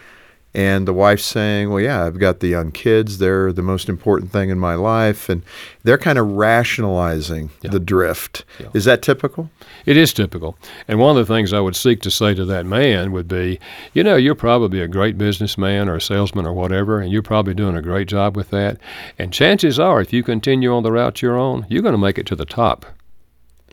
And 0.54 0.86
the 0.86 0.94
wife's 0.94 1.24
saying, 1.24 1.70
Well, 1.70 1.80
yeah, 1.80 2.06
I've 2.06 2.20
got 2.20 2.42
the 2.42 2.50
young 2.50 2.72
kids. 2.72 3.20
They're 3.20 3.54
the 3.54 3.62
most 3.62 3.88
important 3.88 4.34
thing 4.34 4.50
in 4.50 4.60
my 4.60 4.76
life. 4.76 5.30
And 5.30 5.44
they're 5.84 5.98
kind 5.98 6.18
of 6.18 6.28
rationalizing 6.28 7.52
the 7.62 7.80
drift. 7.80 8.44
Yeah. 8.60 8.68
Is 8.74 8.84
that 8.84 9.02
typical? 9.02 9.50
It 9.86 9.96
is 9.96 10.12
typical. 10.12 10.58
And 10.90 11.00
one 11.00 11.18
of 11.18 11.26
the 11.26 11.34
things 11.34 11.54
I 11.54 11.62
would 11.62 11.76
seek 11.78 12.02
to 12.02 12.12
say 12.12 12.34
to 12.34 12.44
that 12.46 12.66
man 12.66 13.14
would 13.14 13.30
be, 13.30 13.60
you 13.94 14.04
know, 14.04 14.18
you're 14.18 14.36
probably 14.36 14.82
a 14.82 14.90
great 14.90 15.18
businessman 15.18 15.88
or 15.88 15.96
a 15.96 16.02
salesman 16.02 16.46
or 16.46 16.54
whatever, 16.54 17.00
and 17.00 17.12
you're 17.12 17.22
probably 17.22 17.54
doing 17.54 17.78
a 17.78 17.82
great 17.82 18.10
job 18.10 18.36
with 18.36 18.50
that. 18.50 18.78
And 19.18 19.32
chances 19.32 19.80
are, 19.80 20.02
if 20.02 20.12
you 20.12 20.22
continue 20.22 20.74
on 20.74 20.84
the 20.84 20.92
route 20.92 21.22
you're 21.22 21.40
on, 21.40 21.66
you're 21.70 21.82
going 21.82 21.94
to 21.94 21.98
make 21.98 22.18
it 22.18 22.26
to 22.26 22.36
the 22.36 22.46
top. 22.46 22.86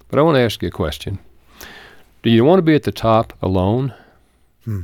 But 0.08 0.18
I 0.18 0.22
want 0.22 0.36
to 0.36 0.40
ask 0.40 0.62
you 0.62 0.68
a 0.68 0.72
question 0.72 1.18
Do 2.22 2.30
you 2.30 2.44
want 2.44 2.58
to 2.58 2.62
be 2.62 2.74
at 2.74 2.82
the 2.82 2.92
top 2.92 3.32
alone? 3.42 3.94
Hmm. 4.64 4.82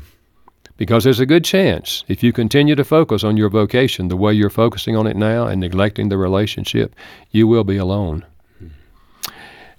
Because 0.76 1.04
there's 1.04 1.20
a 1.20 1.26
good 1.26 1.44
chance 1.44 2.04
if 2.08 2.22
you 2.22 2.32
continue 2.32 2.74
to 2.74 2.84
focus 2.84 3.22
on 3.22 3.36
your 3.36 3.48
vocation 3.48 4.08
the 4.08 4.16
way 4.16 4.32
you're 4.32 4.50
focusing 4.50 4.96
on 4.96 5.06
it 5.06 5.16
now 5.16 5.46
and 5.46 5.60
neglecting 5.60 6.08
the 6.08 6.18
relationship, 6.18 6.96
you 7.30 7.46
will 7.46 7.62
be 7.62 7.76
alone. 7.76 8.24
Hmm. 8.58 8.68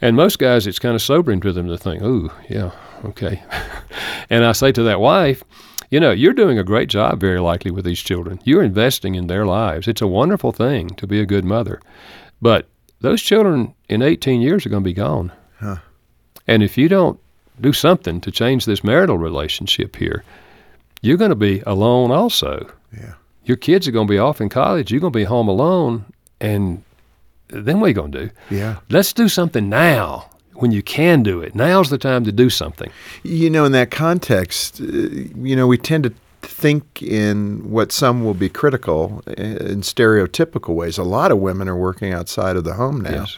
And 0.02 0.16
most 0.16 0.40
guys, 0.40 0.68
it's 0.68 0.80
kind 0.80 0.96
of 0.96 1.02
sobering 1.02 1.42
to 1.42 1.52
them 1.52 1.68
to 1.68 1.78
think, 1.78 2.02
"Ooh, 2.02 2.32
yeah, 2.50 2.72
okay." 3.04 3.44
and 4.30 4.46
I 4.46 4.54
say 4.54 4.72
to 4.72 4.84
that 4.84 5.02
wife, 5.02 5.44
"You 5.92 6.00
know, 6.00 6.12
you're 6.12 6.34
doing 6.34 6.58
a 6.58 6.64
great 6.64 6.90
job, 6.90 7.20
very 7.20 7.40
likely, 7.40 7.72
with 7.72 7.86
these 7.86 8.00
children. 8.00 8.40
You're 8.44 8.64
investing 8.64 9.16
in 9.16 9.28
their 9.28 9.46
lives. 9.46 9.88
It's 9.88 10.02
a 10.02 10.08
wonderful 10.08 10.54
thing 10.54 10.90
to 10.90 11.06
be 11.06 11.20
a 11.20 11.26
good 11.26 11.46
mother, 11.46 11.82
but 12.42 12.68
those 13.06 13.22
children 13.22 13.74
in 13.88 14.02
18 14.02 14.42
years 14.42 14.66
are 14.66 14.70
going 14.70 14.84
to 14.84 14.90
be 14.90 14.94
gone. 14.94 15.32
Huh. 15.60 15.78
And 16.48 16.64
if 16.64 16.78
you 16.78 16.88
don't 16.90 17.20
do 17.62 17.72
something 17.72 18.20
to 18.22 18.32
change 18.32 18.66
this 18.66 18.84
marital 18.84 19.18
relationship 19.18 19.96
here, 19.96 20.24
you're 21.02 21.18
going 21.18 21.30
to 21.30 21.36
be 21.36 21.62
alone 21.66 22.12
also. 22.12 22.68
Yeah. 22.92 23.14
Your 23.44 23.58
kids 23.58 23.88
are 23.88 23.92
going 23.92 24.08
to 24.08 24.12
be 24.12 24.18
off 24.18 24.42
in 24.42 24.50
college. 24.50 24.92
You're 24.92 25.02
going 25.02 25.14
to 25.14 25.20
be 25.20 25.24
home 25.24 25.48
alone, 25.48 26.06
and 26.42 26.84
then 27.50 27.80
what 27.80 27.86
are 27.86 27.90
you 27.90 27.94
going 27.94 28.12
to 28.12 28.26
do? 28.26 28.32
Yeah. 28.50 28.78
Let's 28.90 29.14
do 29.14 29.30
something 29.30 29.70
now 29.70 30.30
when 30.54 30.72
you 30.72 30.82
can 30.82 31.22
do 31.22 31.42
it. 31.42 31.54
Now's 31.54 31.92
the 31.92 32.00
time 32.00 32.24
to 32.24 32.32
do 32.32 32.50
something. 32.50 32.92
You 33.24 33.52
know, 33.52 33.66
in 33.66 33.72
that 33.74 33.92
context, 33.92 34.82
uh, 34.82 34.86
you 34.86 35.56
know, 35.56 35.68
we 35.68 35.78
tend 35.78 36.06
to 36.06 36.14
think 36.46 37.02
in 37.02 37.70
what 37.70 37.92
some 37.92 38.24
will 38.24 38.34
be 38.34 38.50
critical 38.50 39.24
uh, 39.28 39.34
in 39.34 39.82
stereotypical 39.82 40.76
ways. 40.76 40.98
A 40.98 41.04
lot 41.04 41.32
of 41.32 41.40
women 41.40 41.68
are 41.68 41.76
working 41.76 42.14
outside 42.14 42.56
of 42.56 42.64
the 42.64 42.74
home 42.74 43.02
now. 43.02 43.22
Yes. 43.22 43.38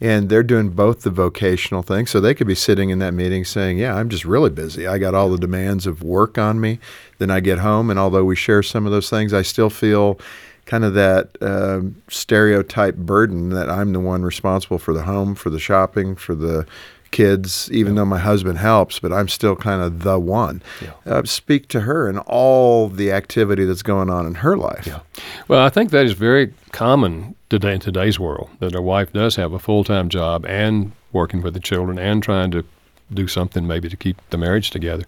And 0.00 0.28
they're 0.28 0.42
doing 0.42 0.70
both 0.70 1.02
the 1.02 1.10
vocational 1.10 1.82
thing. 1.82 2.06
So 2.06 2.20
they 2.20 2.34
could 2.34 2.46
be 2.46 2.54
sitting 2.54 2.90
in 2.90 2.98
that 2.98 3.14
meeting 3.14 3.44
saying, 3.44 3.78
Yeah, 3.78 3.94
I'm 3.94 4.08
just 4.08 4.24
really 4.24 4.50
busy. 4.50 4.86
I 4.86 4.98
got 4.98 5.14
all 5.14 5.30
the 5.30 5.38
demands 5.38 5.86
of 5.86 6.02
work 6.02 6.36
on 6.36 6.60
me. 6.60 6.78
Then 7.18 7.30
I 7.30 7.40
get 7.40 7.58
home, 7.58 7.90
and 7.90 7.98
although 7.98 8.24
we 8.24 8.36
share 8.36 8.62
some 8.62 8.86
of 8.86 8.92
those 8.92 9.08
things, 9.08 9.32
I 9.32 9.42
still 9.42 9.70
feel 9.70 10.18
kind 10.66 10.84
of 10.84 10.94
that 10.94 11.36
um, 11.40 12.02
stereotype 12.08 12.96
burden 12.96 13.50
that 13.50 13.70
I'm 13.70 13.92
the 13.92 14.00
one 14.00 14.22
responsible 14.22 14.78
for 14.78 14.92
the 14.94 15.02
home, 15.02 15.34
for 15.34 15.50
the 15.50 15.60
shopping, 15.60 16.16
for 16.16 16.34
the 16.34 16.66
kids, 17.14 17.70
even 17.72 17.94
though 17.94 18.04
my 18.04 18.18
husband 18.18 18.58
helps, 18.58 18.98
but 18.98 19.12
I'm 19.12 19.28
still 19.28 19.56
kind 19.56 19.80
of 19.80 20.02
the 20.02 20.18
one. 20.18 20.60
Yeah. 20.82 20.90
Uh, 21.06 21.22
speak 21.24 21.68
to 21.68 21.80
her 21.80 22.08
and 22.08 22.18
all 22.26 22.88
the 22.88 23.12
activity 23.12 23.64
that's 23.64 23.82
going 23.82 24.10
on 24.10 24.26
in 24.26 24.34
her 24.36 24.56
life. 24.56 24.86
Yeah. 24.86 25.00
Well, 25.48 25.64
I 25.64 25.70
think 25.70 25.90
that 25.90 26.04
is 26.04 26.12
very 26.12 26.52
common 26.72 27.34
today 27.48 27.74
in 27.74 27.80
today's 27.80 28.18
world 28.18 28.50
that 28.58 28.74
a 28.74 28.82
wife 28.82 29.12
does 29.12 29.36
have 29.36 29.52
a 29.52 29.58
full 29.58 29.84
time 29.84 30.08
job 30.08 30.44
and 30.46 30.92
working 31.12 31.40
with 31.40 31.54
the 31.54 31.60
children 31.60 31.98
and 31.98 32.22
trying 32.22 32.50
to 32.50 32.64
do 33.12 33.28
something 33.28 33.66
maybe 33.66 33.88
to 33.88 33.96
keep 33.96 34.16
the 34.30 34.36
marriage 34.38 34.70
together. 34.70 35.04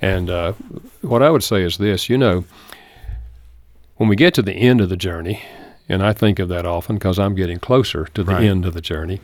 And 0.00 0.28
uh, 0.28 0.52
what 1.00 1.22
I 1.22 1.30
would 1.30 1.42
say 1.42 1.62
is 1.62 1.78
this 1.78 2.08
you 2.10 2.18
know, 2.18 2.44
when 3.96 4.08
we 4.08 4.16
get 4.16 4.34
to 4.34 4.42
the 4.42 4.52
end 4.54 4.80
of 4.80 4.88
the 4.88 4.96
journey, 4.96 5.42
and 5.88 6.02
I 6.02 6.12
think 6.12 6.38
of 6.38 6.48
that 6.48 6.66
often 6.66 6.96
because 6.96 7.18
I'm 7.18 7.34
getting 7.34 7.58
closer 7.58 8.04
to 8.14 8.22
the 8.22 8.32
Right. 8.32 8.44
end 8.44 8.64
of 8.66 8.74
the 8.74 8.80
journey, 8.80 9.20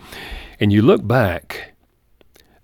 and 0.60 0.72
you 0.72 0.82
look 0.82 1.06
back, 1.06 1.72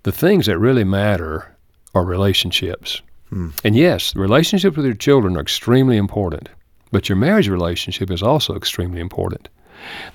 the 0.02 0.12
things 0.12 0.46
that 0.46 0.58
really 0.58 0.84
matter 0.84 1.54
are 1.94 2.04
relationships. 2.04 3.02
Hmm. 3.28 3.50
And 3.64 3.76
yes, 3.76 4.14
relationships 4.16 4.76
with 4.76 4.86
your 4.86 4.94
children 4.94 5.36
are 5.36 5.40
extremely 5.40 5.96
important, 5.96 6.48
but 6.90 7.08
your 7.08 7.16
marriage 7.16 7.48
relationship 7.48 8.10
is 8.10 8.22
also 8.22 8.54
extremely 8.54 9.00
important. 9.00 9.48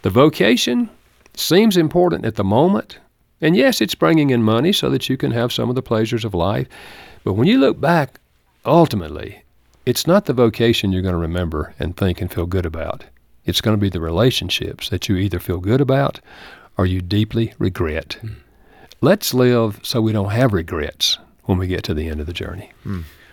The 0.01 0.10
vocation 0.10 0.89
seems 1.36 1.77
important 1.77 2.25
at 2.25 2.36
the 2.36 2.44
moment, 2.44 3.00
and 3.41 3.56
yes, 3.56 3.82
it's 3.82 3.96
bringing 3.96 4.29
in 4.29 4.44
money 4.44 4.72
so 4.72 4.89
that 4.89 5.10
you 5.10 5.17
can 5.17 5.32
have 5.32 5.53
some 5.53 5.70
of 5.70 5.75
the 5.75 5.82
pleasures 5.82 6.25
of 6.25 6.34
life. 6.34 6.67
But 7.24 7.34
when 7.34 7.48
you 7.48 7.60
look 7.60 7.79
back, 7.79 8.20
ultimately, 8.65 9.44
it's 9.86 10.08
not 10.08 10.25
the 10.25 10.34
vocation 10.34 10.91
you're 10.91 11.01
going 11.01 11.13
to 11.13 11.17
remember 11.17 11.74
and 11.79 11.96
think 11.96 12.22
and 12.22 12.32
feel 12.32 12.46
good 12.46 12.65
about. 12.65 13.06
It's 13.46 13.62
going 13.62 13.77
to 13.77 13.82
be 13.82 13.89
the 13.89 14.01
relationships 14.01 14.89
that 14.89 15.08
you 15.08 15.15
either 15.15 15.39
feel 15.39 15.60
good 15.60 15.82
about 15.82 16.20
or 16.77 16.86
you 16.86 17.01
deeply 17.01 17.53
regret. 17.58 18.17
Hmm. 18.22 18.34
Let's 19.01 19.33
live 19.33 19.79
so 19.83 20.01
we 20.01 20.11
don't 20.11 20.31
have 20.31 20.53
regrets 20.53 21.17
when 21.43 21.57
we 21.57 21.67
get 21.67 21.83
to 21.83 21.93
the 21.93 22.09
end 22.09 22.19
of 22.19 22.25
the 22.25 22.33
journey. 22.33 22.71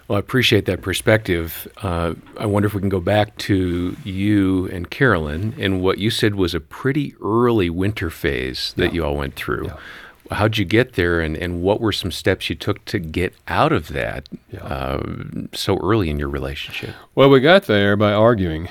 Well, 0.07 0.17
I 0.17 0.19
appreciate 0.19 0.67
that 0.67 0.83
perspective. 0.83 1.67
Uh, 1.83 2.15
I 2.39 2.45
wonder 2.47 2.67
if 2.67 2.75
we 2.75 2.81
can 2.81 2.91
go 2.91 3.01
back 3.01 3.37
to 3.39 3.97
you 4.05 4.67
and 4.69 4.91
Carolyn 4.91 5.55
and 5.59 5.81
what 5.81 5.99
you 5.99 6.11
said 6.11 6.35
was 6.35 6.55
a 6.55 6.61
pretty 6.61 7.15
early 7.23 7.71
winter 7.71 8.11
phase 8.11 8.75
that 8.77 8.93
you 8.93 9.03
all 9.05 9.17
went 9.17 9.35
through. 9.37 9.71
How'd 10.31 10.57
you 10.59 10.65
get 10.65 10.95
there, 10.95 11.21
and, 11.21 11.37
and 11.37 11.61
what 11.63 11.81
were 11.83 11.93
some 11.93 12.11
steps 12.11 12.49
you 12.49 12.57
took 12.57 12.83
to 12.87 12.99
get 12.99 13.35
out 13.47 13.73
of 13.73 13.89
that 13.89 14.27
Yeah. 14.51 14.61
uh, 14.65 15.03
so 15.53 15.77
early 15.83 16.09
in 16.11 16.19
your 16.19 16.29
relationship? 16.31 16.95
Well, 17.15 17.29
we 17.31 17.41
got 17.41 17.65
there 17.65 17.95
by 17.95 18.13
arguing 18.13 18.69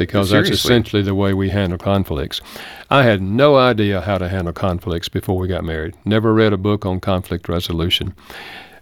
because 0.00 0.30
Seriously. 0.30 0.50
that's 0.52 0.64
essentially 0.64 1.02
the 1.02 1.14
way 1.14 1.34
we 1.34 1.50
handle 1.50 1.76
conflicts. 1.76 2.40
I 2.88 3.02
had 3.02 3.20
no 3.20 3.56
idea 3.58 4.00
how 4.00 4.16
to 4.16 4.30
handle 4.30 4.54
conflicts 4.54 5.10
before 5.10 5.36
we 5.36 5.46
got 5.46 5.62
married. 5.62 5.94
Never 6.06 6.32
read 6.32 6.54
a 6.54 6.56
book 6.56 6.86
on 6.86 7.00
conflict 7.00 7.50
resolution. 7.50 8.14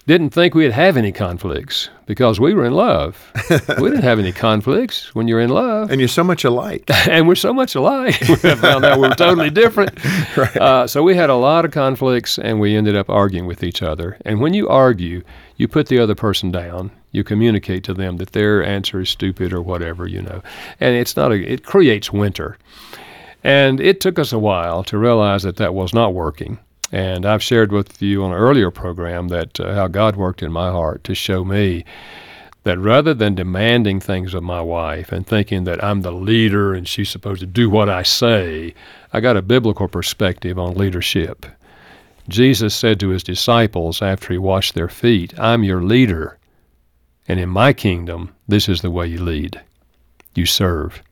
Didn't 0.09 0.31
think 0.31 0.55
we'd 0.55 0.73
have 0.73 0.97
any 0.97 1.12
conflicts 1.12 1.91
because 2.07 2.41
we 2.41 2.55
were 2.55 2.65
in 2.65 2.73
love. 2.73 3.31
we 3.50 3.91
didn't 3.91 4.05
have 4.05 4.19
any 4.19 4.33
conflicts 4.33 5.15
when 5.15 5.29
you're 5.29 5.38
in 5.38 5.50
love. 5.50 5.91
And 5.91 6.00
you're 6.00 6.09
so 6.09 6.25
much 6.25 6.45
alike. 6.45 6.85
and 7.07 7.29
we're 7.29 7.35
so 7.35 7.53
much 7.53 7.75
alike. 7.75 8.19
we 8.27 8.37
found 8.37 8.87
out 8.87 8.99
we 8.99 9.07
were 9.07 9.15
totally 9.15 9.50
different. 9.50 10.03
Uh, 10.57 10.87
so 10.87 11.03
we 11.03 11.15
had 11.15 11.29
a 11.29 11.35
lot 11.35 11.67
of 11.67 11.73
conflicts, 11.73 12.38
and 12.38 12.59
we 12.59 12.75
ended 12.75 12.97
up 12.97 13.11
arguing 13.11 13.45
with 13.45 13.62
each 13.62 13.83
other. 13.83 14.17
And 14.25 14.41
when 14.41 14.55
you 14.55 14.67
argue, 14.67 15.23
you 15.59 15.69
put 15.69 15.88
the 15.88 15.99
other 15.99 16.15
person 16.15 16.50
down. 16.50 16.91
You 17.12 17.23
communicate 17.23 17.85
to 17.85 17.93
them 17.93 18.17
that 18.17 18.33
their 18.33 18.65
answer 18.65 19.00
is 19.00 19.11
stupid 19.11 19.53
or 19.53 19.61
whatever, 19.61 20.07
you 20.07 20.23
know. 20.23 20.43
And 20.81 20.97
it's 20.97 21.19
not 21.19 21.33
a. 21.33 21.35
It 21.35 21.67
creates 21.67 22.11
winter. 22.11 22.57
And 23.45 23.79
it 23.79 24.00
took 24.00 24.19
us 24.19 24.33
a 24.33 24.38
while 24.38 24.83
to 24.85 24.97
realize 24.97 25.43
that 25.43 25.57
that 25.57 25.75
was 25.75 25.93
not 25.93 26.15
working. 26.15 26.61
And 26.90 27.26
I've 27.26 27.42
shared 27.42 27.71
with 27.71 28.00
you 28.00 28.25
on 28.25 28.33
an 28.33 28.38
earlier 28.38 28.71
program 28.71 29.28
that 29.28 29.61
uh, 29.61 29.75
how 29.75 29.88
God 29.88 30.16
worked 30.16 30.42
in 30.42 30.50
my 30.50 30.71
heart 30.71 31.04
to 31.04 31.14
show 31.14 31.45
me 31.45 31.85
that 32.64 32.78
rather 32.78 33.14
than 33.14 33.35
demanding 33.35 34.00
things 34.00 34.35
of 34.35 34.42
my 34.42 34.61
wife 34.61 35.12
and 35.12 35.26
thinking 35.26 35.64
that 35.64 35.83
I'm 35.83 36.02
the 36.02 36.12
leader 36.12 36.75
and 36.75 36.88
she's 36.88 37.09
supposed 37.09 37.40
to 37.40 37.47
do 37.47 37.71
what 37.71 37.88
I 37.88 38.02
say, 38.02 38.75
I 39.12 39.21
got 39.21 39.37
a 39.37 39.42
biblical 39.42 39.88
perspective 39.88 40.59
on 40.59 40.75
leadership. 40.75 41.47
Jesus 42.28 42.75
said 42.75 43.00
to 43.00 43.09
his 43.09 43.23
disciples 43.23 44.02
after 44.02 44.33
he 44.33 44.38
washed 44.38 44.75
their 44.75 44.88
feet, 44.88 45.38
I'm 45.38 45.64
your 45.64 45.83
leader. 45.83 46.38
And 47.26 47.38
in 47.38 47.49
my 47.49 47.73
kingdom, 47.73 48.35
this 48.49 48.68
is 48.68 48.83
the 48.83 48.90
way 48.90 49.07
you 49.07 49.23
lead 49.23 49.61
you 50.35 50.47
serve. 50.47 51.02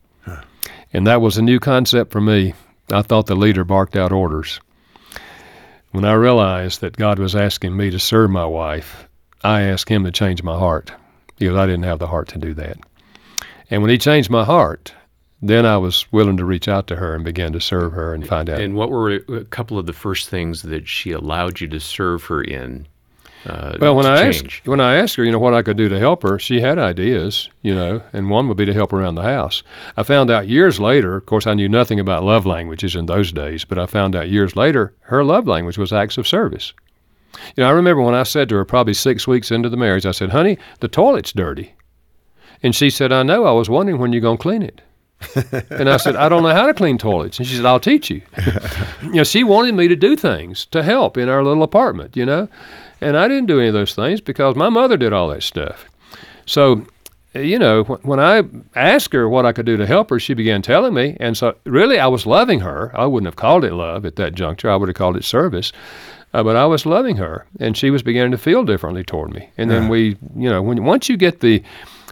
And 0.93 1.05
that 1.05 1.21
was 1.21 1.37
a 1.37 1.41
new 1.41 1.59
concept 1.59 2.11
for 2.11 2.21
me. 2.21 2.53
I 2.91 3.01
thought 3.01 3.27
the 3.27 3.35
leader 3.35 3.63
barked 3.63 3.95
out 3.95 4.11
orders. 4.11 4.59
When 5.97 6.05
I 6.05 6.13
realized 6.13 6.81
that 6.81 6.95
God 6.95 7.17
was 7.17 7.35
asking 7.35 7.75
me 7.75 7.89
to 7.89 7.97
serve 7.97 8.29
my 8.29 8.45
wife, 8.45 9.09
I 9.43 9.61
asked 9.61 9.89
Him 9.89 10.03
to 10.03 10.11
change 10.11 10.43
my 10.43 10.55
heart 10.55 10.91
because 11.39 11.57
I 11.57 11.65
didn't 11.65 11.85
have 11.85 11.97
the 11.97 12.05
heart 12.05 12.27
to 12.27 12.37
do 12.37 12.53
that. 12.53 12.77
And 13.71 13.81
when 13.81 13.89
He 13.89 13.97
changed 13.97 14.29
my 14.29 14.43
heart, 14.43 14.93
then 15.41 15.65
I 15.65 15.77
was 15.77 16.05
willing 16.11 16.37
to 16.37 16.45
reach 16.45 16.67
out 16.67 16.85
to 16.89 16.97
her 16.97 17.15
and 17.15 17.25
begin 17.25 17.51
to 17.53 17.59
serve 17.59 17.93
her 17.93 18.13
and 18.13 18.27
find 18.27 18.47
out. 18.47 18.61
And 18.61 18.75
what 18.75 18.91
were 18.91 19.09
a 19.11 19.45
couple 19.45 19.79
of 19.79 19.87
the 19.87 19.91
first 19.91 20.29
things 20.29 20.61
that 20.61 20.87
she 20.87 21.13
allowed 21.13 21.61
you 21.61 21.67
to 21.69 21.79
serve 21.79 22.25
her 22.25 22.43
in? 22.43 22.87
Uh, 23.47 23.77
well, 23.79 23.95
when 23.95 24.05
I 24.05 24.23
change? 24.23 24.57
asked 24.57 24.67
when 24.67 24.81
I 24.81 24.95
asked 24.95 25.15
her, 25.15 25.23
you 25.23 25.31
know, 25.31 25.39
what 25.39 25.53
I 25.53 25.61
could 25.61 25.77
do 25.77 25.87
to 25.87 25.97
help 25.97 26.21
her, 26.23 26.37
she 26.37 26.59
had 26.59 26.77
ideas, 26.77 27.49
you 27.61 27.73
know, 27.73 28.01
and 28.11 28.29
one 28.29 28.49
would 28.49 28.57
be 28.57 28.65
to 28.65 28.73
help 28.73 28.91
around 28.91 29.15
the 29.15 29.23
house. 29.23 29.63
I 29.95 30.03
found 30.03 30.29
out 30.29 30.49
years 30.49 30.81
later. 30.81 31.15
Of 31.15 31.25
course, 31.27 31.47
I 31.47 31.53
knew 31.53 31.69
nothing 31.69 31.97
about 31.99 32.23
love 32.23 32.45
languages 32.45 32.93
in 32.93 33.05
those 33.05 33.31
days, 33.31 33.63
but 33.63 33.79
I 33.79 33.85
found 33.85 34.17
out 34.17 34.29
years 34.29 34.57
later 34.57 34.93
her 35.01 35.23
love 35.23 35.47
language 35.47 35.77
was 35.77 35.93
acts 35.93 36.17
of 36.17 36.27
service. 36.27 36.73
You 37.55 37.63
know, 37.63 37.69
I 37.69 37.71
remember 37.71 38.01
when 38.01 38.15
I 38.15 38.23
said 38.23 38.49
to 38.49 38.55
her, 38.55 38.65
probably 38.65 38.93
six 38.93 39.27
weeks 39.27 39.49
into 39.49 39.69
the 39.69 39.77
marriage, 39.77 40.05
I 40.05 40.11
said, 40.11 40.31
"Honey, 40.31 40.57
the 40.81 40.89
toilet's 40.89 41.31
dirty," 41.31 41.73
and 42.61 42.75
she 42.75 42.89
said, 42.89 43.13
"I 43.13 43.23
know. 43.23 43.45
I 43.45 43.51
was 43.51 43.69
wondering 43.69 43.99
when 43.99 44.11
you're 44.11 44.21
going 44.21 44.37
to 44.37 44.41
clean 44.41 44.61
it." 44.61 44.81
and 45.71 45.89
I 45.89 45.97
said, 45.97 46.15
I 46.15 46.29
don't 46.29 46.43
know 46.43 46.53
how 46.53 46.67
to 46.67 46.75
clean 46.75 46.97
toilets. 46.99 47.39
And 47.39 47.47
she 47.47 47.55
said, 47.55 47.65
I'll 47.65 47.79
teach 47.79 48.11
you. 48.11 48.21
you 49.01 49.13
know, 49.13 49.23
she 49.23 49.43
wanted 49.43 49.73
me 49.73 49.87
to 49.87 49.95
do 49.95 50.15
things 50.15 50.67
to 50.67 50.83
help 50.83 51.17
in 51.17 51.27
our 51.27 51.43
little 51.43 51.63
apartment, 51.63 52.15
you 52.15 52.23
know. 52.23 52.47
And 53.01 53.17
I 53.17 53.27
didn't 53.27 53.47
do 53.47 53.59
any 53.59 53.67
of 53.67 53.73
those 53.73 53.95
things 53.95 54.21
because 54.21 54.55
my 54.55 54.69
mother 54.69 54.97
did 54.97 55.13
all 55.13 55.29
that 55.29 55.43
stuff. 55.43 55.85
So, 56.45 56.85
you 57.33 57.59
know, 57.59 57.83
when 57.83 58.19
I 58.19 58.43
asked 58.75 59.13
her 59.13 59.29
what 59.29 59.45
I 59.45 59.51
could 59.51 59.65
do 59.65 59.77
to 59.77 59.85
help 59.85 60.09
her, 60.09 60.19
she 60.19 60.33
began 60.33 60.61
telling 60.61 60.93
me. 60.93 61.17
And 61.19 61.37
so, 61.37 61.55
really, 61.65 61.99
I 61.99 62.07
was 62.07 62.25
loving 62.25 62.61
her. 62.61 62.97
I 62.97 63.05
wouldn't 63.05 63.27
have 63.27 63.35
called 63.35 63.63
it 63.63 63.73
love 63.73 64.05
at 64.05 64.15
that 64.15 64.33
juncture, 64.33 64.69
I 64.69 64.75
would 64.75 64.89
have 64.89 64.95
called 64.95 65.17
it 65.17 65.23
service. 65.23 65.71
Uh, 66.33 66.43
but 66.43 66.55
I 66.57 66.65
was 66.65 66.85
loving 66.85 67.15
her, 67.17 67.47
and 67.59 67.77
she 67.77 67.89
was 67.89 68.03
beginning 68.03 68.31
to 68.31 68.37
feel 68.37 68.63
differently 68.63 69.03
toward 69.03 69.33
me. 69.33 69.49
And 69.57 69.71
then 69.71 69.87
we, 69.87 70.17
you 70.35 70.49
know, 70.49 70.61
when 70.61 70.83
once 70.83 71.07
you 71.07 71.15
get 71.15 71.39
the 71.39 71.63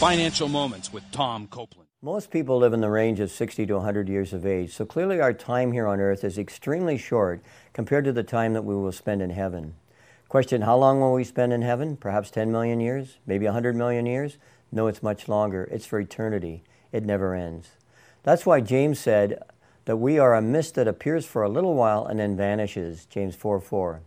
Financial 0.00 0.48
Moments 0.48 0.92
with 0.92 1.04
Tom 1.12 1.46
Copeland. 1.46 1.88
Most 2.02 2.30
people 2.30 2.58
live 2.58 2.72
in 2.74 2.82
the 2.82 2.90
range 2.90 3.20
of 3.20 3.30
60 3.30 3.64
to 3.66 3.76
100 3.76 4.08
years 4.08 4.32
of 4.34 4.44
age, 4.44 4.74
so 4.74 4.84
clearly 4.84 5.20
our 5.20 5.32
time 5.32 5.70
here 5.72 5.86
on 5.86 6.00
earth 6.00 6.24
is 6.24 6.36
extremely 6.36 6.98
short 6.98 7.40
compared 7.72 8.04
to 8.04 8.12
the 8.12 8.24
time 8.24 8.52
that 8.52 8.64
we 8.64 8.74
will 8.74 8.92
spend 8.92 9.22
in 9.22 9.30
heaven. 9.30 9.76
Question 10.28 10.62
How 10.62 10.76
long 10.76 11.00
will 11.00 11.14
we 11.14 11.24
spend 11.24 11.52
in 11.52 11.62
heaven? 11.62 11.96
Perhaps 11.96 12.32
10 12.32 12.50
million 12.50 12.80
years? 12.80 13.18
Maybe 13.24 13.44
100 13.46 13.76
million 13.76 14.04
years? 14.04 14.36
No, 14.74 14.88
it's 14.88 15.04
much 15.04 15.28
longer. 15.28 15.68
It's 15.70 15.86
for 15.86 16.00
eternity. 16.00 16.64
It 16.90 17.04
never 17.04 17.32
ends. 17.32 17.68
That's 18.24 18.44
why 18.44 18.60
James 18.60 18.98
said 18.98 19.40
that 19.84 19.98
we 19.98 20.18
are 20.18 20.34
a 20.34 20.42
mist 20.42 20.74
that 20.74 20.88
appears 20.88 21.24
for 21.24 21.44
a 21.44 21.48
little 21.48 21.74
while 21.74 22.04
and 22.04 22.18
then 22.18 22.36
vanishes. 22.36 23.06
James 23.06 23.36
4 23.36 23.60
4. 23.60 24.00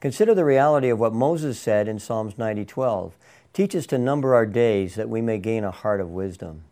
Consider 0.00 0.34
the 0.34 0.44
reality 0.44 0.88
of 0.88 0.98
what 0.98 1.12
Moses 1.12 1.60
said 1.60 1.86
in 1.86 2.00
Psalms 2.00 2.36
90:12. 2.36 3.12
Teach 3.52 3.76
us 3.76 3.86
to 3.86 3.98
number 3.98 4.34
our 4.34 4.46
days 4.46 4.96
that 4.96 5.08
we 5.08 5.20
may 5.20 5.38
gain 5.38 5.62
a 5.62 5.70
heart 5.70 6.00
of 6.00 6.10
wisdom. 6.10 6.64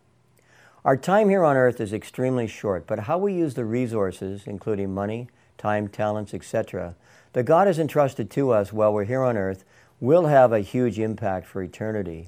Our 0.83 0.97
time 0.97 1.29
here 1.29 1.45
on 1.45 1.55
earth 1.55 1.79
is 1.79 1.93
extremely 1.93 2.47
short, 2.47 2.87
but 2.87 2.99
how 3.01 3.17
we 3.17 3.31
use 3.31 3.53
the 3.53 3.63
resources, 3.63 4.43
including 4.47 4.93
money, 4.93 5.29
time, 5.57 5.87
talents, 5.87 6.33
etc., 6.33 6.95
that 7.31 7.43
God 7.43 7.67
has 7.67 7.79
entrusted 7.79 8.29
to 8.31 8.51
us 8.51 8.73
while 8.73 8.91
we're 8.91 9.05
here 9.05 9.23
on 9.23 9.37
earth 9.37 9.63
will 10.01 10.27
have 10.27 10.51
a 10.51 10.59
huge 10.59 10.99
impact 10.99 11.47
for 11.47 11.63
eternity. 11.63 12.27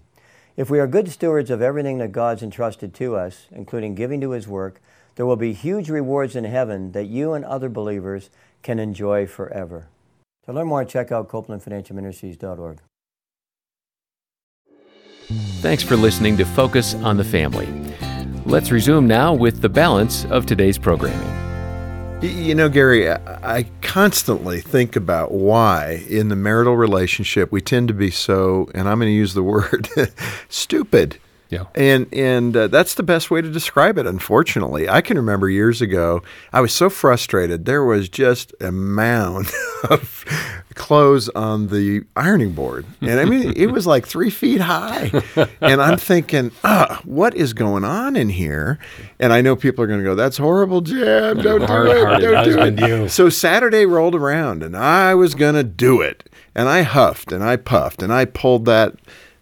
If 0.57 0.69
we 0.69 0.79
are 0.79 0.87
good 0.87 1.09
stewards 1.09 1.49
of 1.49 1.61
everything 1.61 1.97
that 1.99 2.11
God's 2.11 2.43
entrusted 2.43 2.93
to 2.95 3.15
us, 3.15 3.47
including 3.51 3.95
giving 3.95 4.19
to 4.21 4.31
His 4.31 4.47
work, 4.47 4.81
there 5.15 5.25
will 5.25 5.35
be 5.35 5.53
huge 5.53 5.89
rewards 5.89 6.35
in 6.35 6.43
heaven 6.43 6.91
that 6.91 7.05
you 7.05 7.33
and 7.33 7.45
other 7.45 7.69
believers 7.69 8.29
can 8.61 8.79
enjoy 8.79 9.27
forever. 9.27 9.87
To 10.45 10.53
learn 10.53 10.67
more, 10.67 10.83
check 10.85 11.11
out 11.11 11.29
CopelandFinancialMinistries.org. 11.29 12.79
Thanks 15.61 15.83
for 15.83 15.95
listening 15.95 16.35
to 16.37 16.45
Focus 16.45 16.95
on 16.95 17.15
the 17.15 17.23
Family. 17.23 17.67
Let's 18.45 18.71
resume 18.71 19.07
now 19.07 19.33
with 19.33 19.61
the 19.61 19.69
balance 19.69 20.25
of 20.25 20.45
today's 20.45 20.77
programming. 20.77 21.40
You 22.21 22.53
know, 22.53 22.69
Gary, 22.69 23.09
I 23.09 23.65
constantly 23.81 24.61
think 24.61 24.95
about 24.95 25.31
why 25.31 26.05
in 26.07 26.27
the 26.27 26.35
marital 26.35 26.77
relationship 26.77 27.51
we 27.51 27.61
tend 27.61 27.87
to 27.87 27.95
be 27.95 28.11
so, 28.11 28.69
and 28.75 28.87
I'm 28.87 28.99
going 28.99 29.09
to 29.09 29.11
use 29.11 29.33
the 29.33 29.41
word, 29.43 29.89
stupid. 30.47 31.17
Yeah. 31.51 31.65
And 31.75 32.11
and 32.13 32.55
uh, 32.55 32.67
that's 32.67 32.95
the 32.95 33.03
best 33.03 33.29
way 33.29 33.41
to 33.41 33.51
describe 33.51 33.97
it. 33.97 34.07
Unfortunately, 34.07 34.87
I 34.87 35.01
can 35.01 35.17
remember 35.17 35.49
years 35.49 35.81
ago, 35.81 36.23
I 36.53 36.61
was 36.61 36.73
so 36.73 36.89
frustrated. 36.89 37.65
There 37.65 37.83
was 37.83 38.07
just 38.07 38.55
a 38.61 38.71
mound 38.71 39.51
of 39.89 40.23
clothes 40.75 41.27
on 41.29 41.67
the 41.67 42.03
ironing 42.15 42.53
board, 42.53 42.85
and 43.01 43.19
I 43.19 43.25
mean, 43.25 43.51
it 43.57 43.67
was 43.67 43.85
like 43.85 44.07
three 44.07 44.29
feet 44.29 44.61
high. 44.61 45.11
And 45.59 45.81
I'm 45.81 45.97
thinking, 45.97 46.51
ah, 46.63 47.01
what 47.03 47.35
is 47.35 47.51
going 47.51 47.83
on 47.83 48.15
in 48.15 48.29
here? 48.29 48.79
And 49.19 49.33
I 49.33 49.41
know 49.41 49.57
people 49.57 49.83
are 49.83 49.87
going 49.87 49.99
to 49.99 50.05
go, 50.05 50.15
"That's 50.15 50.37
horrible, 50.37 50.79
Jim. 50.79 51.37
Don't 51.39 51.67
do 51.67 51.91
it. 51.91 52.21
Don't 52.21 52.45
do 52.45 52.59
it." 52.59 52.79
you. 52.79 53.09
So 53.09 53.27
Saturday 53.27 53.85
rolled 53.85 54.15
around, 54.15 54.63
and 54.63 54.75
I 54.77 55.15
was 55.15 55.35
going 55.35 55.55
to 55.55 55.65
do 55.65 55.99
it, 55.99 56.29
and 56.55 56.69
I 56.69 56.83
huffed 56.83 57.31
and 57.31 57.43
I 57.43 57.55
puffed 57.55 58.03
and 58.03 58.11
I 58.11 58.25
pulled 58.25 58.65
that 58.65 58.95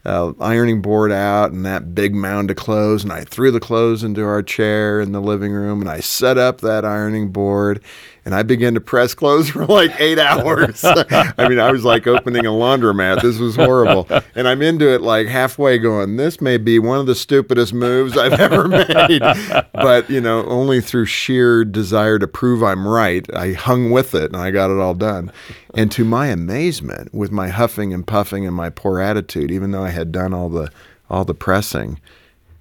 uh, 0.10 0.34
ironing 0.40 0.82
board 0.82 1.12
out 1.12 1.52
and 1.52 1.66
that 1.66 1.94
big 1.94 2.16
mound 2.16 2.50
of 2.50 2.58
clothes, 2.58 3.04
and 3.04 3.14
I 3.14 3.24
threw 3.24 3.52
the 3.52 3.60
clothes 3.60 4.04
into 4.04 4.26
our 4.26 4.42
chair 4.42 5.00
in 5.00 5.12
the 5.12 5.22
living 5.22 5.52
room, 5.52 5.82
and 5.82 5.90
I 5.90 6.00
set 6.00 6.38
up 6.38 6.62
that 6.62 6.84
ironing 6.84 7.32
board, 7.32 7.84
and 8.30 8.36
I 8.36 8.44
began 8.44 8.76
to 8.76 8.80
press 8.80 9.16
clothes 9.16 9.50
for 9.50 9.66
like 9.66 10.00
eight 10.00 10.20
hours. 10.20 10.84
I 10.86 11.50
mean, 11.50 11.58
I 11.58 11.72
was 11.72 11.84
like 11.84 12.06
opening 12.06 12.46
a 12.46 12.52
laundromat. 12.52 13.24
This 13.24 13.40
was 13.40 13.56
horrible. 13.56 14.08
And 14.36 14.48
I'm 14.48 14.62
into 14.62 14.88
it 14.88 15.02
like 15.02 15.26
halfway 15.26 15.80
going, 15.80 16.18
this 16.18 16.40
may 16.40 16.58
be 16.58 16.78
one 16.78 17.00
of 17.00 17.08
the 17.08 17.16
stupidest 17.16 17.74
moves 17.74 18.16
I've 18.16 18.34
ever 18.40 18.68
made. 18.68 19.24
But, 19.74 20.12
you 20.12 20.22
know, 20.22 20.46
only 20.46 20.80
through 20.80 21.06
sheer 21.06 21.66
desire 21.66 22.20
to 22.20 22.28
prove 22.28 22.62
I'm 22.62 22.88
right, 22.88 23.26
I 23.36 23.54
hung 23.54 23.90
with 23.90 24.14
it 24.14 24.26
and 24.26 24.38
I 24.38 24.52
got 24.52 24.70
it 24.70 24.78
all 24.78 24.94
done. 24.94 25.32
And 25.74 25.92
to 25.94 26.06
my 26.06 26.28
amazement, 26.28 27.12
with 27.12 27.32
my 27.32 27.48
huffing 27.48 27.96
and 27.96 28.06
puffing 28.06 28.46
and 28.46 28.56
my 28.56 28.70
poor 28.70 29.00
attitude, 29.00 29.50
even 29.50 29.72
though 29.72 29.84
I 29.84 29.90
had 29.90 30.12
done 30.12 30.36
all 30.36 30.50
the 30.50 30.72
all 31.10 31.26
the 31.26 31.34
pressing, 31.34 32.00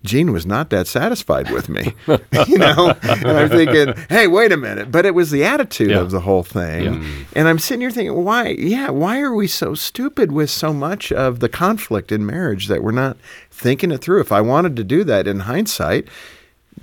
Jean 0.05 0.33
was 0.33 0.47
not 0.47 0.71
that 0.71 0.87
satisfied 0.87 1.51
with 1.51 1.69
me, 1.69 1.93
you 2.47 2.57
know. 2.59 2.95
And 3.03 3.27
I'm 3.29 3.49
thinking, 3.49 3.95
hey, 4.09 4.27
wait 4.29 4.53
a 4.53 4.57
minute. 4.57 4.93
But 4.93 5.05
it 5.05 5.15
was 5.15 5.31
the 5.33 5.45
attitude 5.45 5.91
Yeah. 5.91 5.99
of 5.99 6.13
the 6.13 6.21
whole 6.21 6.45
thing. 6.45 6.85
Yeah. 7.03 7.09
And 7.35 7.49
I'm 7.49 7.59
sitting 7.59 7.81
here 7.81 7.91
thinking, 7.91 8.25
why? 8.25 8.51
Yeah, 8.51 8.91
why 8.91 9.21
are 9.21 9.35
we 9.35 9.49
so 9.49 9.75
stupid 9.75 10.31
with 10.31 10.51
so 10.51 10.73
much 10.73 11.11
of 11.11 11.41
the 11.41 11.49
conflict 11.49 12.13
in 12.13 12.25
marriage 12.25 12.69
that 12.69 12.83
we're 12.83 12.93
not 12.93 13.17
thinking 13.51 13.91
it 13.91 13.99
through? 13.99 14.21
If 14.21 14.31
I 14.31 14.41
wanted 14.41 14.77
to 14.77 14.85
do 14.85 15.03
that 15.05 15.27
in 15.27 15.41
hindsight, 15.41 16.07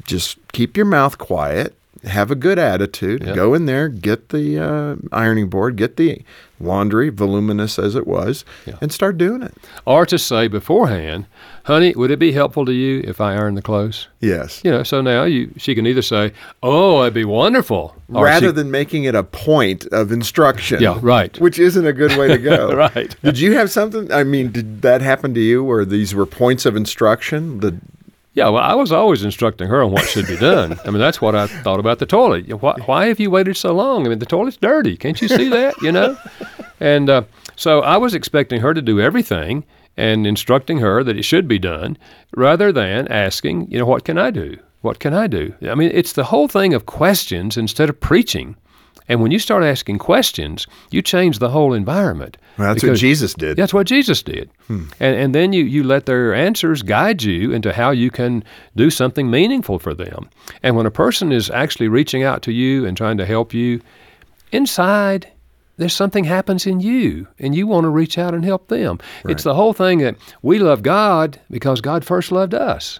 just 0.06 0.38
keep 0.52 0.76
your 0.76 0.86
mouth 0.86 1.18
quiet, 1.18 1.74
have 2.06 2.32
a 2.32 2.36
good 2.36 2.60
attitude, 2.60 3.24
Yeah. 3.26 3.34
go 3.34 3.54
in 3.54 3.66
there, 3.66 3.88
get 3.90 4.30
the 4.30 4.60
uh, 4.60 4.96
ironing 5.12 5.50
board, 5.50 5.76
get 5.76 5.98
the 5.98 6.22
laundry, 6.60 7.10
voluminous 7.10 7.78
as 7.78 7.96
it 7.96 8.08
was, 8.08 8.46
Yeah. 8.66 8.76
and 8.82 8.92
start 8.92 9.18
doing 9.18 9.42
it. 9.42 9.54
Or 9.86 10.06
to 10.06 10.18
say 10.18 10.48
beforehand, 10.48 11.26
honey, 11.66 11.94
would 11.96 12.12
it 12.12 12.20
be 12.20 12.32
helpful 12.32 12.66
to 12.66 12.72
you 12.72 13.02
if 13.06 13.20
I 13.20 13.34
iron 13.36 13.56
the 13.56 13.62
clothes? 13.62 14.08
Yes. 14.22 14.62
You 14.64 14.72
know, 14.72 14.84
so 14.84 15.02
now 15.02 15.24
you 15.26 15.52
she 15.58 15.76
can 15.76 15.86
either 15.86 16.02
say, 16.02 16.32
"Oh, 16.64 17.02
it'd 17.02 17.14
be 17.14 17.26
wonderful," 17.26 17.96
rather 18.08 18.48
she- 18.48 18.54
than 18.54 18.72
making 18.72 19.04
it 19.04 19.16
a 19.16 19.24
point 19.24 19.86
of 19.92 20.12
instruction. 20.12 20.82
Yeah, 20.82 20.98
right. 21.02 21.38
Which 21.40 21.60
isn't 21.60 21.86
a 21.86 21.94
good 21.94 22.16
way 22.18 22.28
to 22.30 22.38
go. 22.38 22.72
Right. 22.76 23.16
Did 23.24 23.40
you 23.40 23.54
have 23.54 23.70
something? 23.72 24.12
I 24.12 24.24
mean, 24.24 24.52
did 24.52 24.82
that 24.82 25.02
happen 25.02 25.34
to 25.34 25.40
you 25.42 25.64
where 25.64 25.86
these 25.86 26.14
were 26.16 26.26
points 26.26 26.66
of 26.66 26.76
instruction? 26.76 27.60
The 27.60 27.76
Yeah, 28.36 28.50
well, 28.50 28.64
I 28.64 28.76
was 28.76 28.92
always 28.92 29.24
instructing 29.24 29.70
her 29.70 29.82
on 29.82 29.92
what 29.92 30.06
should 30.06 30.28
be 30.28 30.36
done. 30.36 30.78
I 30.86 30.92
mean, 30.92 31.00
that's 31.00 31.22
what 31.22 31.36
I 31.36 31.48
thought 31.48 31.80
about 31.80 32.00
the 32.00 32.06
toilet. 32.06 32.48
Why, 32.62 32.76
why 32.86 33.06
have 33.08 33.20
you 33.20 33.32
waited 33.32 33.56
so 33.56 33.74
long? 33.74 34.06
I 34.06 34.10
mean, 34.10 34.20
the 34.20 34.26
toilet's 34.26 34.58
dirty. 34.58 34.98
Can't 34.98 35.22
you 35.22 35.30
see 35.30 35.48
that? 35.50 35.82
You 35.82 35.94
know, 35.94 36.18
and 36.82 37.10
uh, 37.10 37.24
so 37.56 37.80
I 37.80 37.96
was 37.96 38.14
expecting 38.14 38.60
her 38.60 38.74
to 38.74 38.82
do 38.82 39.00
everything 39.00 39.64
and 39.96 40.28
instructing 40.28 40.80
her 40.80 41.02
that 41.02 41.18
it 41.18 41.24
should 41.24 41.48
be 41.48 41.58
done, 41.58 41.98
rather 42.36 42.74
than 42.74 43.08
asking, 43.08 43.72
you 43.72 43.80
know, 43.80 43.86
what 43.86 44.04
can 44.04 44.18
I 44.18 44.32
do? 44.32 44.58
What 44.82 45.00
can 45.00 45.14
I 45.14 45.28
do? 45.28 45.54
I 45.64 45.74
mean, 45.74 45.92
it's 45.94 46.12
the 46.12 46.26
whole 46.26 46.50
thing 46.50 46.74
of 46.74 46.86
questions 46.86 47.56
instead 47.56 47.90
of 47.90 48.02
preaching. 48.02 48.58
And 49.08 49.22
when 49.22 49.32
you 49.32 49.40
start 49.40 49.64
asking 49.64 50.00
questions, 50.00 50.66
you 50.92 51.02
change 51.02 51.40
the 51.40 51.50
whole 51.50 51.74
environment. 51.74 52.38
Well, 52.58 52.74
that's 52.74 52.84
what 52.84 52.98
Jesus 52.98 53.34
did. 53.34 53.58
that's 53.58 53.74
what 53.74 53.88
Jesus 53.88 54.24
did. 54.24 54.50
Hmm. 54.68 54.86
And, 55.00 55.16
and 55.16 55.36
then 55.36 55.54
you, 55.54 55.64
you 55.64 55.84
let 55.84 56.06
their 56.06 56.34
answers 56.34 56.82
guide 56.82 57.22
you 57.22 57.52
into 57.52 57.74
how 57.74 57.92
you 57.92 58.10
can 58.10 58.44
do 58.76 58.90
something 58.90 59.30
meaningful 59.30 59.80
for 59.80 59.94
them. 59.94 60.30
And 60.64 60.76
when 60.76 60.86
a 60.86 60.92
person 60.92 61.32
is 61.32 61.50
actually 61.50 61.88
reaching 61.88 62.24
out 62.24 62.42
to 62.44 62.52
you 62.52 62.86
and 62.86 62.98
trying 62.98 63.18
to 63.18 63.26
help 63.26 63.54
you, 63.54 63.82
inside, 64.52 65.32
there's 65.78 65.94
something 65.94 66.24
happens 66.24 66.66
in 66.66 66.80
you, 66.80 67.28
and 67.38 67.54
you 67.54 67.68
want 67.68 67.84
to 67.84 67.90
reach 67.90 68.18
out 68.18 68.34
and 68.34 68.46
help 68.46 68.70
them. 68.70 69.00
It's 69.28 69.44
the 69.44 69.56
whole 69.56 69.74
thing 69.74 70.00
that 70.00 70.16
we 70.42 70.58
love 70.60 70.84
God 70.84 71.40
because 71.52 71.82
God 71.82 72.06
first 72.06 72.32
loved 72.32 72.54
us. 72.54 73.00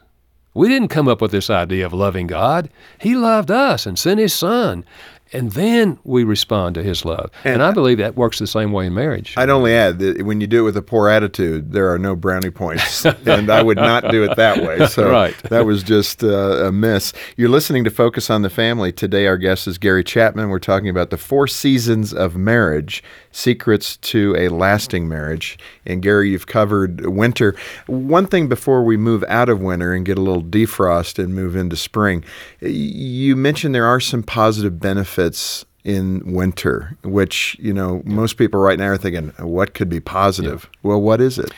We 0.54 0.70
didn't 0.70 0.88
come 0.88 1.10
up 1.10 1.22
with 1.22 1.32
this 1.32 1.50
idea 1.50 1.86
of 1.86 1.94
loving 1.94 2.28
God. 2.28 2.70
He 3.00 3.16
loved 3.16 3.52
us 3.52 3.86
and 3.86 4.00
sent 4.00 4.22
His 4.22 4.34
Son. 4.34 4.86
And 5.34 5.52
then 5.54 5.98
we 6.04 6.24
respond 6.24 6.76
to 6.76 6.84
His 6.84 7.04
love. 7.04 7.32
And, 7.44 7.64
I 7.64 7.72
believe 7.72 7.98
that 7.98 8.16
works 8.16 8.38
the 8.40 8.46
same 8.48 8.72
way 8.72 8.86
in 8.86 8.94
marriage. 8.94 9.34
I'd 9.38 9.50
only 9.50 9.74
add 9.74 9.98
that 10.00 10.22
when 10.24 10.40
you 10.40 10.48
do 10.48 10.60
it 10.60 10.64
with 10.64 10.78
a 10.78 10.82
poor 10.82 11.10
attitude, 11.10 11.72
there 11.72 11.92
are 11.92 11.98
no 11.98 12.16
brownie 12.16 12.52
points, 12.52 13.06
and 13.26 13.50
I 13.50 13.64
would 13.64 13.78
not 13.78 14.12
do 14.12 14.24
it 14.24 14.36
that 14.38 14.62
way. 14.64 14.86
So 14.88 15.10
Right. 15.10 15.36
that 15.50 15.66
was 15.66 15.82
just 15.84 16.24
uh, 16.24 16.66
a 16.68 16.72
miss. 16.72 17.12
You're 17.38 17.50
listening 17.50 17.84
to 17.86 17.90
Focus 17.90 18.30
on 18.30 18.44
the 18.44 18.50
Family. 18.52 18.92
Today, 18.92 19.26
our 19.26 19.38
guest 19.38 19.68
is 19.68 19.78
Gary 19.80 20.04
Chapman. 20.04 20.50
We're 20.50 20.60
talking 20.60 20.90
about 20.90 21.10
the 21.10 21.18
four 21.18 21.48
seasons 21.48 22.14
of 22.14 22.36
marriage, 22.36 23.04
secrets 23.36 23.98
to 23.98 24.34
a 24.38 24.48
lasting 24.48 25.08
marriage. 25.08 25.60
And 25.86 26.02
Gary, 26.02 26.32
you've 26.32 26.48
covered 26.48 27.06
winter. 27.06 27.56
One 27.88 28.28
thing 28.28 28.48
before 28.48 28.84
we 28.84 28.96
move 28.96 29.24
out 29.28 29.50
of 29.50 29.60
winter 29.60 29.94
and 29.94 30.06
get 30.06 30.18
a 30.18 30.22
little 30.22 30.44
defrost 30.44 31.22
and 31.22 31.36
move 31.36 31.56
into 31.56 31.76
spring, 31.76 32.24
you 32.62 33.36
mentioned 33.36 33.76
there 33.76 33.86
are 33.86 34.00
some 34.00 34.24
positive 34.24 34.80
benefits 34.80 35.66
in 35.84 36.34
winter, 36.34 36.98
which, 37.04 37.56
you 37.60 37.74
know, 37.74 38.02
most 38.06 38.38
people 38.38 38.60
right 38.60 38.80
now 38.80 38.88
are 38.88 38.98
thinking, 38.98 39.30
what 39.38 39.74
could 39.74 39.90
be 39.90 40.00
positive? 40.00 40.70
Well, 40.82 41.02
what 41.02 41.22
is 41.22 41.38
it? 41.38 41.52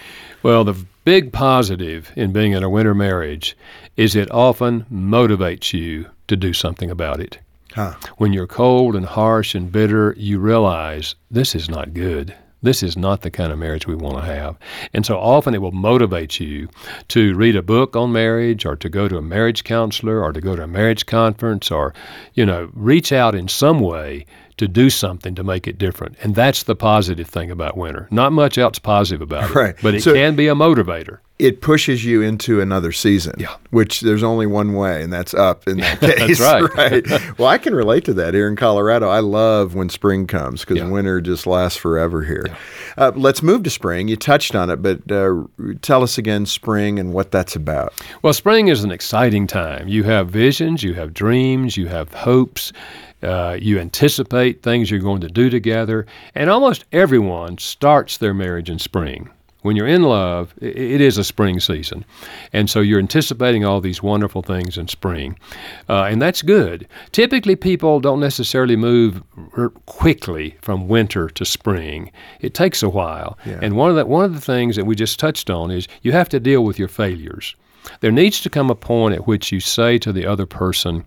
Well, 0.43 0.63
the 0.63 0.85
big 1.05 1.31
positive 1.31 2.11
in 2.15 2.33
being 2.33 2.51
in 2.51 2.63
a 2.63 2.69
winter 2.69 2.93
marriage 2.93 3.55
is 3.95 4.15
it 4.15 4.29
often 4.31 4.85
motivates 4.91 5.71
you 5.73 6.07
to 6.27 6.35
do 6.35 6.51
something 6.53 6.91
about 6.91 7.19
it. 7.19 7.39
Huh. 7.73 7.93
When 8.17 8.33
you're 8.33 8.47
cold 8.47 8.95
and 8.95 9.05
harsh 9.05 9.53
and 9.55 9.71
bitter, 9.71 10.13
you 10.17 10.39
realize 10.39 11.15
this 11.29 11.53
is 11.55 11.69
not 11.69 11.93
good. 11.93 12.33
This 12.63 12.81
is 12.81 12.97
not 12.97 13.21
the 13.21 13.29
kind 13.29 13.51
of 13.53 13.59
marriage 13.59 13.85
we 13.85 13.93
want 13.95 14.17
to 14.17 14.23
have. 14.23 14.57
And 14.91 15.05
so 15.05 15.17
often 15.19 15.53
it 15.53 15.61
will 15.61 15.71
motivate 15.71 16.39
you 16.39 16.67
to 17.09 17.35
read 17.35 17.55
a 17.55 17.61
book 17.61 17.95
on 17.95 18.11
marriage 18.11 18.65
or 18.65 18.75
to 18.77 18.89
go 18.89 19.07
to 19.07 19.17
a 19.17 19.21
marriage 19.21 19.63
counselor 19.63 20.23
or 20.23 20.31
to 20.33 20.41
go 20.41 20.55
to 20.55 20.63
a 20.63 20.67
marriage 20.67 21.05
conference 21.05 21.69
or, 21.69 21.93
you 22.33 22.45
know, 22.45 22.69
reach 22.73 23.11
out 23.11 23.35
in 23.35 23.47
some 23.47 23.79
way 23.79 24.25
to 24.57 24.67
do 24.67 24.89
something 24.89 25.35
to 25.35 25.43
make 25.43 25.67
it 25.67 25.77
different. 25.77 26.17
And 26.23 26.33
that's 26.33 26.63
the 26.63 26.75
positive 26.75 27.27
thing 27.27 27.51
about 27.51 27.77
winter. 27.77 28.07
Not 28.09 28.31
much 28.33 28.57
else 28.57 28.79
positive 28.79 29.21
about 29.21 29.51
it. 29.51 29.55
Right. 29.55 29.75
But 29.83 29.93
it 29.93 30.01
So- 30.01 30.13
can 30.15 30.35
be 30.35 30.47
a 30.47 30.55
motivator. 30.55 31.19
It 31.39 31.61
pushes 31.61 32.03
you 32.03 32.23
into 32.23 32.61
another 32.61 32.91
season, 32.91 33.35
Yeah. 33.37 33.55
which 33.69 34.01
there's 34.01 34.23
only 34.23 34.47
one 34.47 34.73
way, 34.73 35.03
and 35.03 35.13
that's 35.13 35.35
up 35.35 35.67
in 35.67 35.77
that 35.77 35.99
case. 36.17 36.39
right. 36.39 36.63
right. 36.75 37.37
Well, 37.37 37.47
I 37.47 37.59
can 37.59 37.75
relate 37.75 38.05
to 38.05 38.13
that 38.15 38.33
here 38.33 38.47
in 38.47 38.55
Colorado. 38.55 39.07
I 39.07 39.19
love 39.19 39.75
when 39.75 39.89
spring 39.89 40.25
comes 40.25 40.61
because 40.61 40.77
Yeah. 40.77 40.89
winter 40.89 41.21
just 41.21 41.45
lasts 41.45 41.77
forever 41.77 42.23
here. 42.23 42.47
Uh, 42.97 43.11
let's 43.15 43.43
move 43.43 43.61
to 43.63 43.69
spring. 43.69 44.07
You 44.07 44.15
touched 44.15 44.55
on 44.55 44.71
it, 44.71 44.77
but 44.81 45.11
uh, 45.11 45.43
tell 45.83 46.01
us 46.01 46.17
again 46.17 46.47
spring 46.47 46.97
and 46.97 47.13
what 47.13 47.29
that's 47.29 47.55
about. 47.55 47.93
Well, 48.23 48.33
spring 48.33 48.69
is 48.69 48.83
an 48.83 48.89
exciting 48.91 49.45
time. 49.45 49.87
You 49.87 50.03
have 50.05 50.29
visions, 50.29 50.81
you 50.81 50.95
have 50.95 51.13
dreams, 51.13 51.77
you 51.77 51.87
have 51.87 52.11
hopes, 52.15 52.73
uh, 53.21 53.57
you 53.61 53.77
anticipate 53.79 54.63
things 54.63 54.89
you're 54.89 54.99
going 54.99 55.21
to 55.21 55.27
do 55.29 55.51
together, 55.51 56.07
and 56.33 56.49
almost 56.49 56.85
everyone 56.91 57.59
starts 57.59 58.17
their 58.17 58.33
marriage 58.33 58.71
in 58.71 58.79
spring. 58.79 59.29
When 59.63 59.75
you're 59.75 59.87
in 59.87 60.03
love, 60.03 60.53
it 60.61 61.01
is 61.01 61.17
a 61.17 61.23
spring 61.23 61.59
season. 61.59 62.05
And 62.53 62.69
so 62.69 62.79
you're 62.79 62.99
anticipating 62.99 63.65
all 63.65 63.81
these 63.81 64.03
wonderful 64.03 64.41
things 64.43 64.77
in 64.77 64.87
spring. 64.87 65.37
Uh, 65.89 66.03
and 66.03 66.21
that's 66.21 66.41
good. 66.41 66.87
Typically, 67.11 67.55
people 67.55 67.99
don't 67.99 68.19
necessarily 68.19 68.75
move 68.75 69.23
r- 69.57 69.69
quickly 69.85 70.55
from 70.61 70.87
winter 70.87 71.27
to 71.29 71.43
spring. 71.43 72.11
It 72.39 72.53
takes 72.53 72.83
a 72.83 72.89
while. 72.89 73.37
And 73.61 73.75
one 73.75 73.89
of, 73.89 73.95
the, 73.95 74.05
one 74.05 74.23
of 74.25 74.35
the 74.35 74.41
things 74.41 74.75
that 74.75 74.85
we 74.85 74.95
just 74.95 75.19
touched 75.19 75.49
on 75.49 75.71
is 75.71 75.87
you 76.01 76.11
have 76.11 76.29
to 76.29 76.39
deal 76.39 76.63
with 76.63 76.77
your 76.77 76.87
failures. 76.87 77.55
There 77.99 78.11
needs 78.11 78.41
to 78.41 78.49
come 78.49 78.69
a 78.69 78.75
point 78.75 79.15
at 79.15 79.27
which 79.27 79.51
you 79.51 79.59
say 79.59 79.97
to 79.99 80.11
the 80.11 80.25
other 80.25 80.45
person, 80.45 81.03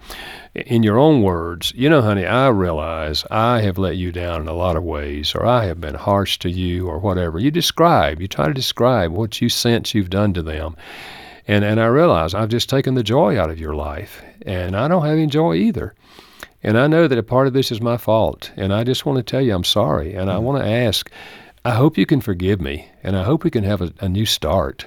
in 0.55 0.83
your 0.83 0.99
own 0.99 1.23
words, 1.23 1.73
you 1.77 1.89
know, 1.89 2.03
honey, 2.03 2.27
I 2.27 2.49
realize 2.49 3.25
I 3.31 3.61
have 3.61 3.79
let 3.79 3.97
you 3.97 4.13
down 4.13 4.41
in 4.43 4.49
a 4.49 4.53
lot 4.53 4.77
of 4.77 4.83
ways, 4.83 5.35
or 5.35 5.47
I 5.47 5.67
have 5.67 5.81
been 5.81 5.95
harsh 5.95 6.39
to 6.41 6.51
you, 6.51 6.89
or 6.89 6.99
whatever. 6.99 7.39
You 7.39 7.51
describe, 7.51 8.21
you 8.21 8.29
try 8.29 8.49
to 8.49 8.55
describe 8.55 9.13
what 9.13 9.41
you 9.41 9.49
sense 9.49 9.95
you've 9.95 10.11
done 10.11 10.33
to 10.35 10.43
them. 10.43 10.77
And, 11.47 11.65
and 11.65 11.81
I 11.81 11.87
realize 11.87 12.35
I've 12.35 12.49
just 12.49 12.69
taken 12.69 12.95
the 12.95 13.03
joy 13.03 13.39
out 13.39 13.51
of 13.51 13.61
your 13.61 13.75
life, 13.75 14.23
and 14.47 14.77
I 14.77 14.89
don't 14.89 15.05
have 15.05 15.17
any 15.17 15.27
joy 15.27 15.55
either. 15.55 15.95
And 16.63 16.79
I 16.79 16.87
know 16.87 17.09
that 17.09 17.19
a 17.19 17.23
part 17.23 17.47
of 17.47 17.53
this 17.53 17.73
is 17.73 17.81
my 17.81 17.97
fault, 17.97 18.51
and 18.57 18.73
I 18.73 18.85
just 18.85 19.07
want 19.07 19.17
to 19.17 19.23
tell 19.23 19.41
you 19.41 19.55
I'm 19.55 19.65
sorry, 19.65 20.15
and 20.15 20.31
I 20.31 20.35
mm-hmm. 20.35 20.45
want 20.45 20.63
to 20.63 20.71
ask, 20.71 21.11
I 21.65 21.71
hope 21.73 21.99
you 21.99 22.07
can 22.07 22.21
forgive 22.21 22.61
me, 22.61 22.89
and 23.03 23.17
I 23.17 23.25
hope 23.25 23.45
we 23.45 23.51
can 23.51 23.65
have 23.65 23.81
a, 23.83 23.93
a 24.01 24.09
new 24.09 24.27
start. 24.27 24.87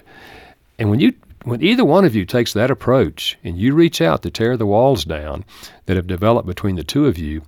And 0.77 0.89
when 0.89 0.99
you 0.99 1.13
when 1.43 1.61
either 1.61 1.83
one 1.83 2.05
of 2.05 2.15
you 2.15 2.25
takes 2.25 2.53
that 2.53 2.71
approach 2.71 3.37
and 3.43 3.57
you 3.57 3.73
reach 3.73 4.01
out 4.01 4.21
to 4.23 4.31
tear 4.31 4.57
the 4.57 4.65
walls 4.65 5.03
down 5.03 5.43
that 5.85 5.97
have 5.97 6.07
developed 6.07 6.47
between 6.47 6.75
the 6.75 6.83
two 6.83 7.05
of 7.05 7.17
you, 7.17 7.41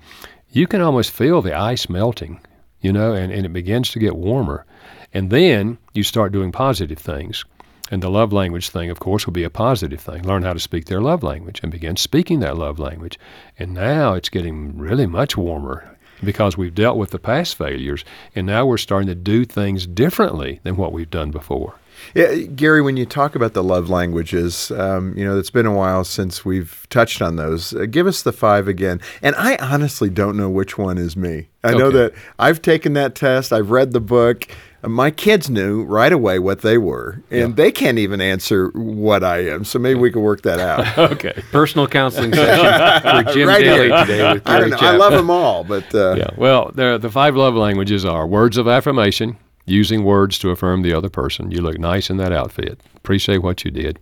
you 0.52 0.68
can 0.68 0.82
almost 0.82 1.12
feel 1.12 1.42
the 1.42 1.58
ice 1.58 1.90
melting, 1.90 2.40
you 2.82 2.92
know, 2.92 3.14
and, 3.14 3.32
and 3.32 3.46
it 3.46 3.54
begins 3.54 3.90
to 3.92 4.00
get 4.00 4.16
warmer. 4.16 4.66
And 5.14 5.30
then 5.30 5.78
you 5.94 6.04
start 6.04 6.32
doing 6.32 6.52
positive 6.52 6.98
things. 6.98 7.46
And 7.92 8.02
the 8.02 8.10
love 8.10 8.34
language 8.34 8.70
thing, 8.70 8.90
of 8.90 9.00
course, 9.00 9.26
will 9.26 9.34
be 9.34 9.44
a 9.44 9.50
positive 9.50 10.02
thing. 10.02 10.24
Learn 10.24 10.44
how 10.44 10.54
to 10.54 10.60
speak 10.60 10.86
their 10.86 11.02
love 11.02 11.24
language 11.24 11.60
and 11.62 11.72
begin 11.72 11.96
speaking 11.96 12.40
that 12.40 12.58
love 12.58 12.80
language. 12.80 13.20
And 13.60 13.74
now 13.74 14.14
it's 14.14 14.30
getting 14.30 14.78
really 14.78 15.06
much 15.06 15.38
warmer 15.38 15.96
because 16.24 16.58
we've 16.58 16.74
dealt 16.74 16.98
with 16.98 17.12
the 17.12 17.20
past 17.20 17.56
failures 17.56 18.04
and 18.36 18.48
now 18.48 18.66
we're 18.66 18.78
starting 18.78 19.08
to 19.08 19.16
do 19.16 19.46
things 19.46 19.86
differently 19.86 20.60
than 20.64 20.78
what 20.78 20.94
we've 20.94 21.10
done 21.10 21.32
before. 21.32 21.76
Yeah, 22.14 22.34
Gary, 22.36 22.82
when 22.82 22.98
you 22.98 23.06
talk 23.06 23.36
about 23.36 23.54
the 23.54 23.64
love 23.64 23.90
languages, 23.90 24.72
um, 24.72 25.18
you 25.18 25.26
know, 25.26 25.38
it's 25.38 25.50
been 25.50 25.66
a 25.66 25.74
while 25.74 26.04
since 26.04 26.46
we've 26.46 26.86
touched 26.90 27.22
on 27.22 27.36
those. 27.36 27.74
Uh, 27.74 27.86
give 27.86 28.08
us 28.08 28.22
the 28.24 28.32
five 28.34 28.68
again. 28.68 29.02
And 29.22 29.36
I 29.38 29.56
honestly 29.58 30.10
don't 30.10 30.38
know 30.38 30.50
which 30.50 30.78
one 30.78 30.98
is 30.98 31.16
me. 31.18 31.48
I 31.64 31.74
know 31.74 31.90
that 31.92 32.14
I've 32.38 32.62
taken 32.62 32.94
that 32.94 33.16
test, 33.16 33.52
I've 33.52 33.72
read 33.72 33.92
the 33.92 34.00
book. 34.00 34.48
Uh, 34.84 34.88
My 34.90 35.10
kids 35.10 35.50
knew 35.50 35.84
right 35.84 36.14
away 36.14 36.38
what 36.38 36.62
they 36.62 36.78
were, 36.78 37.24
and 37.32 37.56
they 37.56 37.72
can't 37.72 37.98
even 37.98 38.22
answer 38.22 38.70
what 38.76 39.24
I 39.24 39.40
am. 39.48 39.66
So 39.66 39.80
maybe 39.80 40.00
we 40.00 40.12
can 40.12 40.22
work 40.22 40.44
that 40.44 40.60
out. 40.60 40.86
Okay. 41.16 41.34
Personal 41.52 41.88
counseling 41.88 42.34
session 42.34 43.26
for 43.26 43.34
Jim 43.34 43.48
Right 43.48 43.64
Daly 43.64 43.90
today 44.06 44.34
with 44.34 44.44
I 44.48 44.60
Gary 44.60 44.70
don't 44.70 44.80
know. 44.82 44.88
I 44.88 44.96
love 44.96 45.14
them 45.14 45.30
all, 45.32 45.64
but 45.64 45.94
uh, 45.96 46.16
Yeah. 46.16 46.30
Well, 46.38 46.72
the 46.76 47.10
five 47.12 47.36
love 47.36 47.56
languages 47.56 48.06
are 48.06 48.28
words 48.28 48.58
of 48.58 48.68
affirmation, 48.68 49.38
using 49.66 50.04
words 50.04 50.38
to 50.40 50.50
affirm 50.52 50.82
the 50.82 50.94
other 50.94 51.10
person. 51.10 51.52
You 51.52 51.62
look 51.62 51.80
nice 51.80 52.10
in 52.10 52.18
that 52.18 52.32
outfit. 52.32 52.80
Appreciate 52.96 53.40
what 53.40 53.64
you 53.66 53.72
did. 53.72 54.00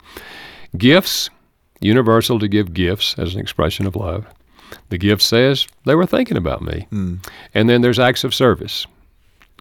Gifts, 0.78 1.30
universal 1.80 2.40
to 2.40 2.48
give 2.48 2.74
gifts 2.74 3.16
as 3.18 3.34
an 3.34 3.40
expression 3.42 3.86
of 3.86 3.96
love. 3.96 4.26
The 4.90 4.98
gift 4.98 5.22
says 5.22 5.68
they 5.86 5.96
were 5.96 6.06
thinking 6.06 6.38
about 6.38 6.62
me. 6.62 6.88
Hmm. 6.90 7.16
And 7.54 7.70
then 7.70 7.82
there's 7.82 8.00
acts 8.00 8.24
of 8.24 8.34
service, 8.34 8.86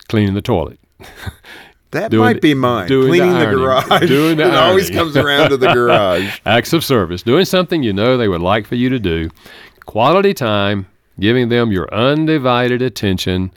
cleaning 0.08 0.34
the 0.34 0.42
toilet. 0.42 0.78
that 1.90 2.10
Doing 2.10 2.22
might 2.24 2.40
be 2.40 2.54
mine. 2.54 2.88
the 2.88 3.06
Cleaning 3.06 3.30
the, 3.32 3.36
ironing. 3.38 3.58
garage. 3.58 4.08
Doing 4.08 4.36
the 4.38 4.46
it 4.48 4.54
always 4.54 4.90
comes 4.90 5.16
around 5.16 5.50
to 5.50 5.56
the 5.56 5.72
garage. 5.74 6.40
Acts 6.46 6.72
of 6.72 6.84
service, 6.84 7.22
doing 7.22 7.44
something 7.44 7.82
you 7.82 7.92
know 7.92 8.16
they 8.16 8.28
would 8.28 8.40
like 8.40 8.66
for 8.66 8.74
you 8.76 8.88
to 8.88 8.98
do. 8.98 9.30
Quality 9.84 10.32
time, 10.32 10.86
giving 11.20 11.48
them 11.50 11.70
your 11.72 11.92
undivided 11.94 12.80
attention, 12.80 13.52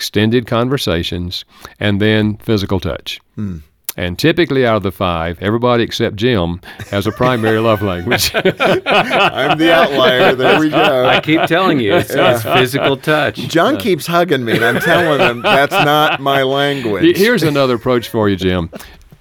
extended 0.00 0.46
conversations, 0.46 1.44
and 1.78 2.00
then 2.00 2.38
physical 2.38 2.80
touch. 2.80 3.20
Hmm. 3.34 3.58
And 3.98 4.18
typically, 4.18 4.64
out 4.64 4.76
of 4.76 4.82
the 4.82 4.92
five, 4.92 5.36
everybody 5.42 5.82
except 5.82 6.16
Jim 6.16 6.62
has 6.90 7.06
a 7.06 7.12
primary 7.12 7.58
love 7.58 7.82
language. 7.82 8.30
I'm 8.34 9.58
the 9.58 9.70
outlier. 9.80 10.34
There 10.34 10.58
we 10.58 10.70
go. 10.70 11.04
I 11.06 11.20
keep 11.20 11.42
telling 11.42 11.80
you, 11.80 11.96
it's, 11.96 12.08
it's 12.10 12.42
physical 12.42 12.96
touch. 12.96 13.36
John 13.36 13.76
keeps 13.78 14.06
hugging 14.06 14.42
me, 14.42 14.52
and 14.52 14.64
I'm 14.64 14.80
telling 14.80 15.20
him 15.20 15.42
that's 15.42 15.72
not 15.72 16.18
my 16.18 16.44
language. 16.44 17.14
Here's 17.18 17.42
another 17.42 17.74
approach 17.74 18.08
for 18.08 18.30
you, 18.30 18.36
Jim. 18.36 18.70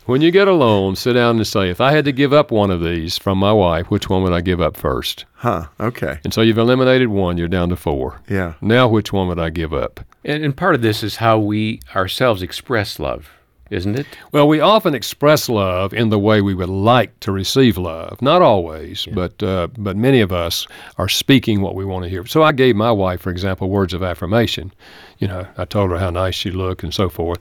When 0.06 0.22
you 0.22 0.32
get 0.32 0.48
alone, 0.48 0.96
sit 0.96 1.14
down 1.14 1.36
and 1.36 1.46
say, 1.46 1.70
if 1.70 1.82
I 1.82 1.92
had 1.92 2.06
to 2.06 2.12
give 2.14 2.32
up 2.32 2.50
one 2.50 2.72
of 2.72 2.82
these 2.82 3.18
from 3.18 3.38
my 3.38 3.52
wife, 3.52 3.92
which 3.92 4.10
one 4.10 4.24
would 4.24 4.34
I 4.34 4.40
give 4.42 4.62
up 4.62 4.78
first? 4.78 5.26
huh? 5.34 5.66
Okay. 5.80 6.20
And 6.24 6.34
so 6.34 6.42
you've 6.42 6.58
eliminated 6.58 7.10
one, 7.10 7.38
you're 7.38 7.48
down 7.48 7.70
to 7.70 7.76
four. 7.76 8.22
Yeah. 8.30 8.54
Now, 8.62 8.88
which 8.88 9.12
one 9.12 9.28
would 9.28 9.40
I 9.40 9.50
give 9.50 9.74
up? 9.74 10.00
And, 10.24 10.44
and 10.44 10.56
part 10.56 10.76
of 10.76 10.82
this 10.82 11.04
is 11.04 11.16
how 11.18 11.40
we 11.40 11.80
ourselves 11.96 12.42
express 12.42 13.00
love, 13.00 13.30
isn't 13.70 13.98
it? 13.98 14.06
Well, 14.32 14.48
we 14.48 14.60
often 14.60 14.94
express 14.96 15.48
love 15.48 15.94
in 15.94 16.10
the 16.10 16.20
way 16.20 16.42
we 16.42 16.54
would 16.54 16.70
like 16.70 17.18
to 17.22 17.32
receive 17.32 17.78
love. 17.78 18.22
Not 18.22 18.42
always, 18.42 19.08
but 19.14 19.42
uh, 19.42 19.68
but 19.78 19.96
many 19.96 20.22
of 20.22 20.32
us 20.32 20.68
are 20.98 21.08
speaking 21.08 21.62
what 21.62 21.76
we 21.76 21.86
want 21.86 22.04
to 22.04 22.10
hear. 22.10 22.26
So 22.26 22.44
I 22.44 22.52
gave 22.52 22.76
my 22.76 22.92
wife, 22.92 23.22
for 23.22 23.30
example, 23.30 23.70
words 23.70 23.94
of 23.94 24.04
affirmation. 24.04 24.74
You 25.20 25.28
know, 25.28 25.48
I 25.58 25.66
told 25.66 25.92
her 25.92 25.98
how 25.98 26.10
nice 26.10 26.36
she 26.36 26.52
looked 26.52 26.84
and 26.84 26.94
so 26.94 27.10
forth, 27.10 27.40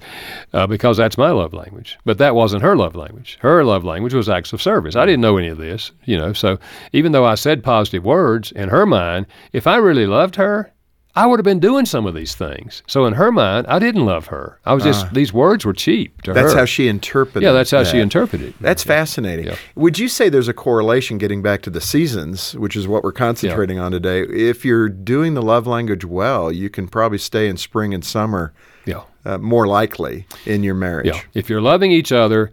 uh, 0.52 0.66
because 0.66 0.96
that's 0.96 1.18
my 1.18 1.30
love 1.30 1.54
language. 1.54 1.98
But 2.04 2.18
that 2.18 2.34
wasn't 2.34 2.62
her 2.62 2.76
love 2.76 2.94
language. 2.94 3.38
Her 3.40 3.64
love 3.64 3.84
language 3.84 4.14
was 4.14 4.28
acts 4.28 4.52
of 4.52 4.62
service. 4.62 4.96
I 4.96 5.06
didn't 5.06 5.22
know 5.22 5.36
any 5.36 5.48
of 5.48 5.58
this, 5.58 5.92
you 6.04 6.18
know. 6.18 6.32
So 6.32 6.58
even 6.92 7.12
though 7.12 7.24
I 7.24 7.34
said 7.36 7.64
positive 7.64 8.04
words, 8.04 8.52
in 8.52 8.68
her 8.68 8.86
mind, 8.86 9.26
if 9.52 9.66
I 9.66 9.76
really 9.76 10.06
loved 10.06 10.36
her, 10.36 10.72
I 11.18 11.26
would 11.26 11.40
have 11.40 11.44
been 11.44 11.58
doing 11.58 11.84
some 11.84 12.06
of 12.06 12.14
these 12.14 12.36
things. 12.36 12.82
So 12.86 13.04
in 13.06 13.14
her 13.14 13.32
mind, 13.32 13.66
I 13.66 13.80
didn't 13.80 14.06
love 14.06 14.26
her. 14.28 14.60
I 14.64 14.72
was 14.72 14.84
just 14.84 15.12
these 15.12 15.32
words 15.32 15.64
were 15.64 15.72
cheap 15.72 16.22
to. 16.22 16.32
That's 16.32 16.52
her. 16.52 16.58
how 16.60 16.64
she 16.64 16.86
interpreted. 16.86 17.42
Yeah, 17.42 17.50
that's 17.52 17.72
how 17.72 17.82
she 17.82 17.98
interpreted 17.98 18.50
it. 18.50 18.54
That's 18.60 18.84
fascinating. 18.84 19.46
Yeah. 19.46 19.56
Would 19.74 19.98
you 19.98 20.06
say 20.08 20.28
there's 20.28 20.46
a 20.46 20.54
correlation 20.54 21.18
getting 21.18 21.42
back 21.42 21.62
to 21.62 21.70
the 21.70 21.80
seasons, 21.80 22.54
which 22.54 22.76
is 22.76 22.86
what 22.86 23.02
we're 23.02 23.10
concentrating 23.26 23.80
on 23.80 23.90
today? 23.90 24.20
If 24.22 24.64
you're 24.64 24.88
doing 24.88 25.34
the 25.34 25.42
love 25.42 25.66
language 25.66 26.04
well, 26.04 26.52
you 26.52 26.70
can 26.70 26.86
probably 26.86 27.18
stay 27.18 27.48
in 27.48 27.56
spring 27.56 27.92
and 27.94 28.04
summer 28.04 28.52
Yeah. 28.86 29.02
uh, 29.24 29.38
more 29.38 29.66
likely 29.66 30.24
in 30.46 30.62
your 30.62 30.74
marriage. 30.76 31.06
Yeah. 31.06 31.20
If 31.34 31.50
you're 31.50 31.60
loving 31.72 31.90
each 31.90 32.12
other 32.12 32.52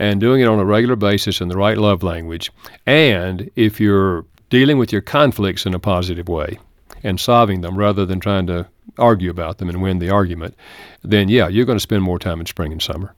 and 0.00 0.20
doing 0.20 0.40
it 0.40 0.48
on 0.48 0.58
a 0.58 0.64
regular 0.64 0.96
basis 0.96 1.40
in 1.40 1.46
the 1.48 1.56
right 1.56 1.78
love 1.78 2.02
language, 2.02 2.50
and 2.84 3.48
if 3.54 3.80
you're 3.80 4.24
dealing 4.50 4.76
with 4.78 4.90
your 4.92 5.02
conflicts 5.02 5.66
in 5.66 5.72
a 5.74 5.78
positive 5.78 6.28
way 6.28 6.58
and 7.02 7.18
solving 7.20 7.60
them 7.60 7.76
rather 7.76 8.06
than 8.06 8.20
trying 8.20 8.46
to 8.46 8.68
argue 8.98 9.30
about 9.30 9.58
them 9.58 9.68
and 9.68 9.82
win 9.82 9.98
the 9.98 10.10
argument, 10.10 10.54
then 11.02 11.28
yeah, 11.28 11.48
you're 11.48 11.66
going 11.66 11.76
to 11.78 11.82
spend 11.82 12.02
more 12.02 12.18
time 12.18 12.40
in 12.40 12.46
spring 12.46 12.72
and 12.72 12.82
summer. 12.82 13.14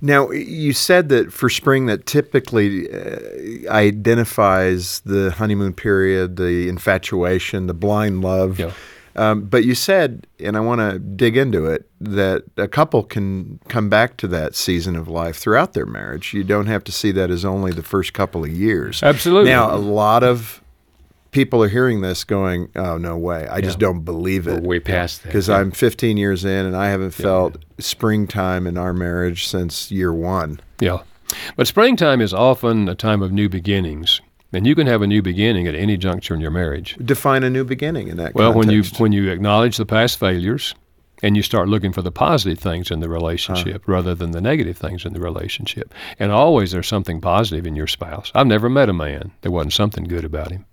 Now, 0.00 0.30
you 0.30 0.72
said 0.72 1.10
that 1.10 1.32
for 1.32 1.48
spring, 1.48 1.86
that 1.86 2.06
typically 2.06 2.90
uh, 2.92 3.70
identifies 3.70 5.00
the 5.00 5.30
honeymoon 5.30 5.74
period, 5.74 6.36
the 6.36 6.68
infatuation, 6.68 7.66
the 7.66 7.74
blind 7.74 8.22
love. 8.22 8.58
Yeah. 8.58 8.72
Um, 9.16 9.42
but 9.42 9.64
you 9.64 9.74
said, 9.74 10.26
and 10.38 10.56
I 10.56 10.60
want 10.60 10.80
to 10.80 10.98
dig 10.98 11.36
into 11.36 11.66
it, 11.66 11.88
that 12.00 12.44
a 12.56 12.68
couple 12.68 13.02
can 13.02 13.58
come 13.68 13.88
back 13.88 14.16
to 14.18 14.28
that 14.28 14.54
season 14.54 14.96
of 14.96 15.08
life 15.08 15.36
throughout 15.36 15.72
their 15.72 15.86
marriage. 15.86 16.32
You 16.32 16.44
don't 16.44 16.66
have 16.66 16.84
to 16.84 16.92
see 16.92 17.10
that 17.12 17.30
as 17.30 17.44
only 17.44 17.72
the 17.72 17.82
first 17.82 18.12
couple 18.12 18.44
of 18.44 18.50
years. 18.50 19.02
Absolutely. 19.02 19.50
Now, 19.50 19.74
a 19.74 19.76
lot 19.76 20.22
of 20.22 20.59
people 21.30 21.62
are 21.62 21.68
hearing 21.68 22.00
this 22.00 22.24
going, 22.24 22.70
oh, 22.76 22.98
no 22.98 23.16
way. 23.16 23.46
I 23.48 23.60
just 23.60 23.78
don't 23.78 24.04
believe 24.04 24.46
We're 24.46 24.58
it. 24.58 24.62
way 24.64 24.80
past 24.80 25.22
that. 25.22 25.28
Because 25.28 25.48
yeah. 25.48 25.56
I'm 25.56 25.70
15 25.70 26.16
years 26.16 26.44
in 26.44 26.66
and 26.66 26.76
I 26.76 26.88
haven't 26.88 27.12
felt 27.12 27.56
springtime 27.78 28.66
in 28.66 28.76
our 28.76 28.92
marriage 28.92 29.46
since 29.46 29.90
year 29.90 30.12
one. 30.12 30.60
Yeah. 30.80 31.02
But 31.56 31.66
springtime 31.66 32.20
is 32.20 32.34
often 32.34 32.88
a 32.88 32.94
time 32.94 33.22
of 33.22 33.32
new 33.32 33.48
beginnings. 33.48 34.20
And 34.52 34.66
you 34.66 34.74
can 34.74 34.88
have 34.88 35.00
a 35.00 35.06
new 35.06 35.22
beginning 35.22 35.68
at 35.68 35.76
any 35.76 35.96
juncture 35.96 36.34
in 36.34 36.40
your 36.40 36.50
marriage. 36.50 36.96
Define 37.04 37.44
a 37.44 37.50
new 37.50 37.62
beginning 37.64 38.08
in 38.08 38.16
that 38.16 38.34
Well, 38.34 38.52
when 38.52 38.68
you 38.68 38.82
when 38.98 39.12
you 39.12 39.30
acknowledge 39.30 39.76
the 39.76 39.86
past 39.86 40.18
failures 40.18 40.74
and 41.22 41.36
you 41.36 41.42
start 41.42 41.68
looking 41.68 41.92
for 41.92 42.02
the 42.02 42.10
positive 42.10 42.58
things 42.58 42.90
in 42.90 42.98
the 42.98 43.08
relationship 43.08 43.86
rather 43.86 44.14
than 44.14 44.32
the 44.32 44.40
negative 44.40 44.76
things 44.76 45.04
in 45.04 45.12
the 45.12 45.20
relationship. 45.20 45.94
And 46.18 46.32
always 46.32 46.72
there's 46.72 46.88
something 46.88 47.20
positive 47.20 47.66
in 47.66 47.76
your 47.76 47.86
spouse. 47.86 48.32
I've 48.34 48.46
never 48.48 48.68
met 48.68 48.88
a 48.88 48.92
man 48.92 49.30
there 49.42 49.52
wasn't 49.52 49.74
something 49.74 50.04
good 50.04 50.24
about 50.24 50.50
him. 50.50 50.66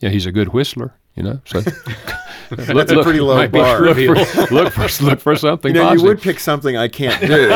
Yeah, 0.00 0.10
he's 0.10 0.26
a 0.26 0.32
good 0.32 0.48
whistler, 0.52 0.94
you 1.14 1.22
know. 1.22 1.40
So 1.44 1.60
That's 2.50 2.90
a 2.90 3.02
pretty 3.04 3.20
low 3.20 3.46
bar. 3.48 3.80
Look 3.80 3.96
for, 3.96 4.14
look 4.54 4.72
for 4.72 5.04
look 5.04 5.20
for 5.20 5.36
something 5.36 5.72
You 5.74 5.80
know, 5.82 5.92
you 5.92 6.02
would 6.02 6.20
pick 6.20 6.40
something 6.40 6.76
I 6.76 6.88
can't 6.88 7.20
do. 7.20 7.48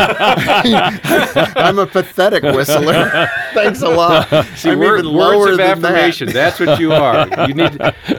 I'm 1.57 1.79
a 1.79 1.87
pathetic 1.87 2.43
whistler. 2.45 3.29
Thanks 3.55 3.83
a 3.83 3.89
lot. 3.89 4.29
See, 4.57 4.71
I'm 4.71 4.79
word- 4.79 5.01
even 5.01 5.13
lower 5.13 5.39
words 5.39 5.53
of 5.53 5.59
than 5.59 5.81
that. 5.83 6.31
That's 6.33 6.61
what 6.61 6.79
you 6.79 6.93
are. 6.93 7.27
You 7.49 7.55
need. 7.55 7.79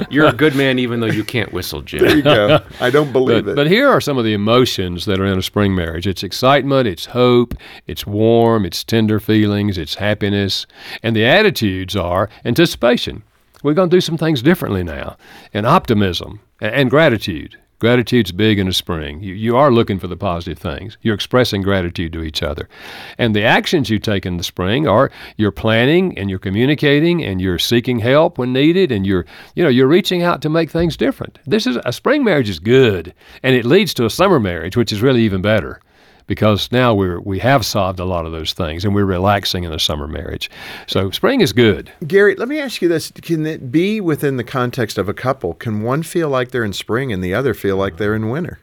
You're 0.10 0.28
a 0.28 0.34
good 0.34 0.56
man, 0.56 0.80
even 0.80 1.00
though 1.00 1.06
you 1.08 1.24
can't 1.24 1.54
whistle, 1.54 1.82
Jim. 1.82 2.02
There 2.02 2.16
you 2.18 2.22
go. 2.24 2.60
I 2.80 2.90
don't 2.90 3.12
believe 3.14 3.46
But, 3.46 3.52
it. 3.52 3.56
but 3.56 3.68
here 3.68 3.88
are 3.88 4.02
some 4.02 4.18
of 4.18 4.26
the 4.26 4.34
emotions 4.34 5.06
that 5.06 5.20
are 5.20 5.26
in 5.26 5.38
a 5.38 5.42
spring 5.44 5.76
marriage 5.76 6.08
it's 6.08 6.24
excitement, 6.24 6.88
it's 6.88 7.06
hope, 7.08 7.54
it's 7.88 8.06
warm, 8.06 8.66
it's 8.66 8.84
tender 8.84 9.20
feelings, 9.20 9.78
it's 9.78 9.96
happiness. 9.96 10.66
And 11.02 11.16
the 11.16 11.26
attitudes 11.26 11.96
are 11.96 12.30
anticipation. 12.44 13.24
We're 13.64 13.74
going 13.74 13.90
to 13.90 13.96
do 13.96 14.02
some 14.02 14.18
things 14.18 14.42
differently 14.42 14.84
now, 14.84 15.18
and 15.54 15.66
optimism 15.66 16.42
a- 16.62 16.74
and 16.74 16.90
gratitude. 16.90 17.58
Gratitude's 17.80 18.32
big 18.32 18.58
in 18.58 18.68
the 18.68 18.74
spring. 18.74 19.22
You, 19.22 19.34
you 19.34 19.58
are 19.58 19.70
looking 19.70 20.00
for 20.00 20.08
the 20.08 20.16
positive 20.16 20.58
things. 20.58 20.98
You're 21.02 21.14
expressing 21.14 21.62
gratitude 21.62 22.14
to 22.14 22.24
each 22.24 22.42
other. 22.42 22.70
And 23.18 23.36
the 23.36 23.44
actions 23.44 23.90
you 23.90 24.00
take 24.00 24.26
in 24.26 24.38
the 24.38 24.46
spring 24.46 24.88
are 24.88 25.12
you're 25.36 25.52
planning 25.52 26.18
and 26.18 26.30
you're 26.30 26.40
communicating 26.40 27.22
and 27.24 27.42
you're 27.42 27.60
seeking 27.60 28.00
help 28.00 28.38
when 28.38 28.54
needed 28.54 28.94
and 28.94 29.06
you're 29.06 29.26
you 29.56 29.64
know 29.64 29.70
you're 29.70 29.88
reaching 29.88 30.24
out 30.24 30.42
to 30.44 30.50
make 30.50 30.72
things 30.72 30.96
different. 30.96 31.38
This 31.46 31.68
is 31.68 31.78
a 31.84 31.92
spring 31.92 32.24
marriage 32.24 32.50
is 32.50 32.60
good 32.60 33.14
and 33.44 33.54
it 33.56 33.66
leads 33.66 33.94
to 33.96 34.06
a 34.06 34.10
summer 34.10 34.40
marriage 34.40 34.78
which 34.78 34.94
is 34.94 35.02
really 35.02 35.24
even 35.24 35.42
better 35.42 35.82
because 36.28 36.72
now 36.72 36.94
we're 36.94 37.20
we 37.20 37.40
have 37.40 37.66
solved 37.66 38.00
a 38.00 38.06
lot 38.06 38.26
of 38.26 38.32
those 38.32 38.54
things 38.54 38.86
and 38.86 38.96
we're 38.96 39.06
relaxing 39.06 39.64
in 39.64 39.72
a 39.72 39.80
summer 39.80 40.08
marriage. 40.08 40.50
So 40.88 41.12
spring 41.12 41.42
is 41.42 41.54
good. 41.54 41.92
Gary, 42.08 42.36
let 42.36 42.48
me 42.48 42.60
ask 42.60 42.82
you 42.82 42.88
this. 42.88 43.12
Can 43.12 43.46
it 43.46 43.72
be 43.72 44.02
within 44.02 44.38
the 44.38 44.44
context 44.44 44.98
of 44.98 45.10
a 45.10 45.14
couple? 45.14 45.54
Can 45.54 45.82
one 45.82 46.04
feel 46.04 46.30
like 46.30 46.52
they're 46.52 46.64
in 46.64 46.74
spring 46.74 47.12
and 47.12 47.24
the 47.24 47.34
other 47.34 47.54
feel 47.54 47.78
like 47.78 47.98
they're 47.98 48.16
in 48.16 48.30
winter? 48.30 48.60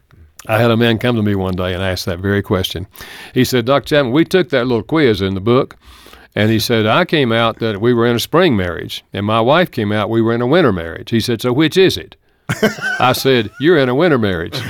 I 0.47 0.59
had 0.59 0.71
a 0.71 0.77
man 0.77 0.97
come 0.97 1.15
to 1.15 1.21
me 1.21 1.35
one 1.35 1.55
day 1.55 1.73
and 1.73 1.81
ask 1.81 2.05
that 2.05 2.19
very 2.19 2.41
question. 2.41 2.85
He 3.33 3.45
said, 3.45 3.65
Dr. 3.65 3.87
Chapman, 3.87 4.11
we 4.11 4.25
took 4.25 4.49
that 4.49 4.67
little 4.67 4.83
quiz 4.83 5.21
in 5.21 5.35
the 5.35 5.41
book, 5.41 5.77
and 6.35 6.51
he 6.51 6.59
said, 6.59 6.85
I 6.85 7.05
came 7.05 7.31
out 7.31 7.59
that 7.59 7.79
we 7.79 7.93
were 7.93 8.05
in 8.05 8.17
a 8.17 8.19
spring 8.19 8.57
marriage, 8.57 9.05
and 9.13 9.25
my 9.25 9.39
wife 9.39 9.71
came 9.71 9.93
out 9.93 10.09
we 10.09 10.21
were 10.21 10.33
in 10.33 10.41
a 10.41 10.47
winter 10.47 10.73
marriage. 10.73 11.11
He 11.11 11.21
said, 11.21 11.41
So 11.41 11.53
which 11.53 11.77
is 11.77 11.97
it? 11.97 12.17
I 12.99 13.13
said, 13.13 13.49
You're 13.59 13.77
in 13.77 13.89
a 13.89 13.95
winter 13.95 14.17
marriage. 14.17 14.53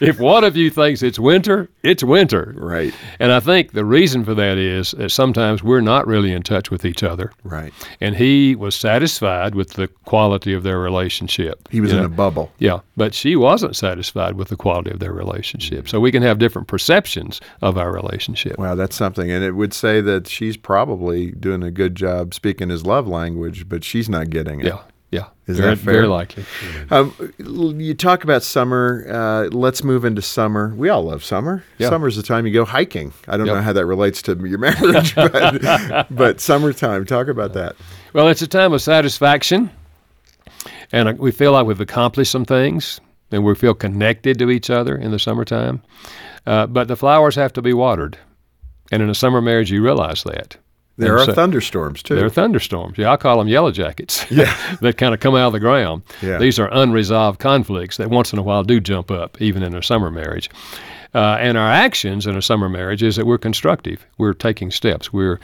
if 0.00 0.18
one 0.18 0.44
of 0.44 0.56
you 0.56 0.70
thinks 0.70 1.02
it's 1.02 1.18
winter, 1.18 1.68
it's 1.82 2.02
winter. 2.02 2.54
Right. 2.56 2.94
And 3.18 3.32
I 3.32 3.40
think 3.40 3.72
the 3.72 3.84
reason 3.84 4.24
for 4.24 4.34
that 4.34 4.58
is 4.58 4.92
that 4.92 5.10
sometimes 5.10 5.62
we're 5.62 5.80
not 5.80 6.06
really 6.06 6.32
in 6.32 6.42
touch 6.42 6.70
with 6.70 6.84
each 6.84 7.02
other. 7.02 7.32
Right. 7.42 7.72
And 8.00 8.16
he 8.16 8.54
was 8.54 8.74
satisfied 8.74 9.54
with 9.54 9.74
the 9.74 9.88
quality 10.04 10.54
of 10.54 10.62
their 10.62 10.78
relationship. 10.78 11.68
He 11.70 11.80
was 11.80 11.92
in 11.92 11.98
know? 11.98 12.04
a 12.06 12.08
bubble. 12.08 12.52
Yeah, 12.58 12.80
but 12.96 13.14
she 13.14 13.36
wasn't 13.36 13.76
satisfied 13.76 14.36
with 14.36 14.48
the 14.48 14.56
quality 14.56 14.90
of 14.90 15.00
their 15.00 15.12
relationship. 15.12 15.88
So 15.88 16.00
we 16.00 16.10
can 16.10 16.22
have 16.22 16.38
different 16.38 16.68
perceptions 16.68 17.40
of 17.62 17.76
our 17.76 17.92
relationship. 17.92 18.58
Wow, 18.58 18.74
that's 18.74 18.96
something. 18.96 19.30
And 19.30 19.44
it 19.44 19.52
would 19.52 19.72
say 19.72 20.00
that 20.00 20.28
she's 20.28 20.56
probably 20.56 21.32
doing 21.32 21.62
a 21.62 21.70
good 21.70 21.94
job 21.94 22.34
speaking 22.34 22.70
his 22.70 22.86
love 22.86 23.06
language, 23.06 23.68
but 23.68 23.84
she's 23.84 24.08
not 24.08 24.30
getting 24.30 24.60
it. 24.60 24.66
Yeah, 24.66 24.82
yeah. 25.14 25.26
Is 25.46 25.58
very, 25.58 25.74
that 25.74 25.82
fair? 25.82 25.94
Very 25.94 26.06
likely. 26.08 26.44
Um, 26.90 27.14
you 27.38 27.94
talk 27.94 28.24
about 28.24 28.42
summer. 28.42 29.06
Uh, 29.08 29.48
let's 29.54 29.84
move 29.84 30.04
into 30.04 30.22
summer. 30.22 30.74
We 30.74 30.88
all 30.88 31.02
love 31.04 31.22
summer. 31.22 31.62
Yeah. 31.78 31.88
Summer's 31.90 32.16
the 32.16 32.22
time 32.22 32.46
you 32.46 32.52
go 32.52 32.64
hiking. 32.64 33.12
I 33.28 33.36
don't 33.36 33.46
Yep. 33.46 33.56
know 33.56 33.62
how 33.62 33.72
that 33.74 33.86
relates 33.86 34.22
to 34.22 34.34
your 34.46 34.58
marriage, 34.68 35.14
but, 35.14 36.06
but 36.10 36.40
summertime. 36.40 37.04
Talk 37.04 37.28
about 37.28 37.52
that. 37.52 37.76
Well, 38.14 38.28
it's 38.28 38.42
a 38.42 38.46
time 38.46 38.72
of 38.72 38.80
satisfaction, 38.82 39.70
and 40.92 41.08
uh, 41.08 41.14
we 41.18 41.30
feel 41.30 41.52
like 41.52 41.66
we've 41.66 41.80
accomplished 41.80 42.32
some 42.32 42.44
things, 42.44 43.00
and 43.30 43.44
we 43.44 43.54
feel 43.54 43.74
connected 43.74 44.38
to 44.38 44.50
each 44.50 44.70
other 44.70 44.96
in 44.96 45.10
the 45.10 45.18
summertime. 45.18 45.82
Uh, 46.46 46.66
but 46.66 46.88
the 46.88 46.96
flowers 46.96 47.34
have 47.36 47.52
to 47.54 47.62
be 47.62 47.72
watered, 47.72 48.18
and 48.90 49.02
in 49.02 49.10
a 49.10 49.14
summer 49.14 49.40
marriage, 49.42 49.70
you 49.70 49.82
realize 49.82 50.22
that. 50.24 50.56
There 50.96 51.14
And 51.16 51.22
are 51.22 51.26
so- 51.26 51.34
thunderstorms 51.34 52.02
too. 52.02 52.14
There 52.14 52.24
are 52.26 52.30
thunderstorms. 52.30 52.96
Yeah, 52.98 53.10
I 53.12 53.16
call 53.16 53.38
them 53.38 53.48
yellow 53.48 53.70
jackets. 53.72 54.24
Yeah. 54.30 54.54
that 54.80 54.96
kind 54.96 55.12
of 55.14 55.20
come 55.20 55.34
out 55.34 55.48
of 55.48 55.52
the 55.52 55.60
ground. 55.60 56.02
Yeah. 56.22 56.38
These 56.38 56.58
are 56.58 56.68
unresolved 56.72 57.38
conflicts 57.40 57.96
that 57.96 58.10
once 58.10 58.32
in 58.32 58.38
a 58.38 58.42
while 58.42 58.62
do 58.62 58.80
jump 58.80 59.10
up, 59.10 59.40
even 59.42 59.62
in 59.62 59.74
a 59.74 59.82
summer 59.82 60.10
marriage. 60.10 60.50
Uh, 61.14 61.36
and 61.40 61.56
our 61.56 61.70
actions 61.70 62.26
in 62.26 62.36
a 62.36 62.42
summer 62.42 62.68
marriage 62.68 63.02
is 63.02 63.14
that 63.16 63.24
we're 63.26 63.38
constructive. 63.38 64.04
We're 64.18 64.34
taking 64.34 64.70
steps. 64.72 65.12
We're 65.12 65.38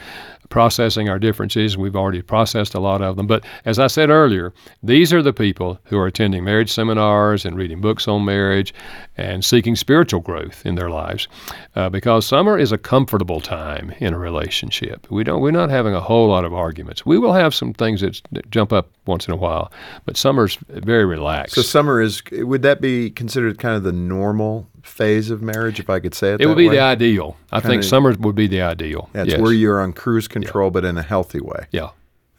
processing 0.51 1.09
our 1.09 1.17
differences. 1.17 1.77
We've 1.77 1.95
already 1.95 2.21
processed 2.21 2.75
a 2.75 2.79
lot 2.79 3.01
of 3.01 3.15
them. 3.15 3.25
But 3.25 3.43
as 3.65 3.79
I 3.79 3.87
said 3.87 4.11
earlier, 4.11 4.53
these 4.83 5.11
are 5.11 5.23
the 5.23 5.33
people 5.33 5.79
who 5.85 5.97
are 5.97 6.05
attending 6.05 6.43
marriage 6.43 6.71
seminars 6.71 7.45
and 7.45 7.57
reading 7.57 7.81
books 7.81 8.07
on 8.07 8.23
marriage 8.25 8.73
and 9.17 9.43
seeking 9.43 9.75
spiritual 9.75 10.19
growth 10.19 10.65
in 10.65 10.75
their 10.75 10.89
lives. 10.89 11.27
Uh, 11.75 11.89
because 11.89 12.25
summer 12.25 12.57
is 12.59 12.71
a 12.71 12.77
comfortable 12.77 13.41
time 13.41 13.93
in 13.99 14.13
a 14.13 14.19
relationship. 14.19 15.09
We 15.09 15.23
don't. 15.23 15.41
We're 15.41 15.51
not 15.51 15.69
having 15.69 15.93
a 15.93 16.01
whole 16.01 16.27
lot 16.27 16.45
of 16.45 16.53
arguments. 16.53 17.05
We 17.05 17.17
will 17.17 17.33
have 17.33 17.55
some 17.55 17.73
things 17.73 18.01
that, 18.01 18.21
that 18.31 18.51
jump 18.51 18.71
up 18.71 18.91
once 19.07 19.27
in 19.27 19.33
a 19.33 19.37
while, 19.37 19.71
but 20.05 20.17
summer's 20.17 20.57
very 20.67 21.05
relaxed. 21.05 21.55
so 21.55 21.61
summer 21.61 22.01
is. 22.01 22.21
Would 22.31 22.61
that 22.61 22.81
be 22.81 23.09
considered 23.09 23.57
kind 23.57 23.75
of 23.75 23.83
the 23.83 23.91
normal 23.91 24.67
phase 24.83 25.29
of 25.29 25.41
marriage, 25.41 25.79
if 25.79 25.89
I 25.89 25.99
could 25.99 26.13
say 26.13 26.33
it? 26.33 26.41
it 26.41 26.47
would 26.47 26.57
be 26.57 26.67
way? 26.67 26.75
the 26.75 26.81
ideal. 26.81 27.37
I 27.51 27.59
think 27.59 27.81
Kinda- 27.81 27.87
summer 27.87 28.15
would 28.19 28.35
be 28.35 28.47
the 28.47 28.61
ideal. 28.61 29.09
That's 29.13 29.31
yes. 29.31 29.39
where 29.39 29.53
you're 29.53 29.81
on 29.81 29.93
cruise 29.93 30.27
control, 30.27 30.71
but 30.71 30.85
in 30.85 30.97
a 30.97 31.03
healthy 31.03 31.39
way. 31.39 31.65
Yeah. 31.71 31.89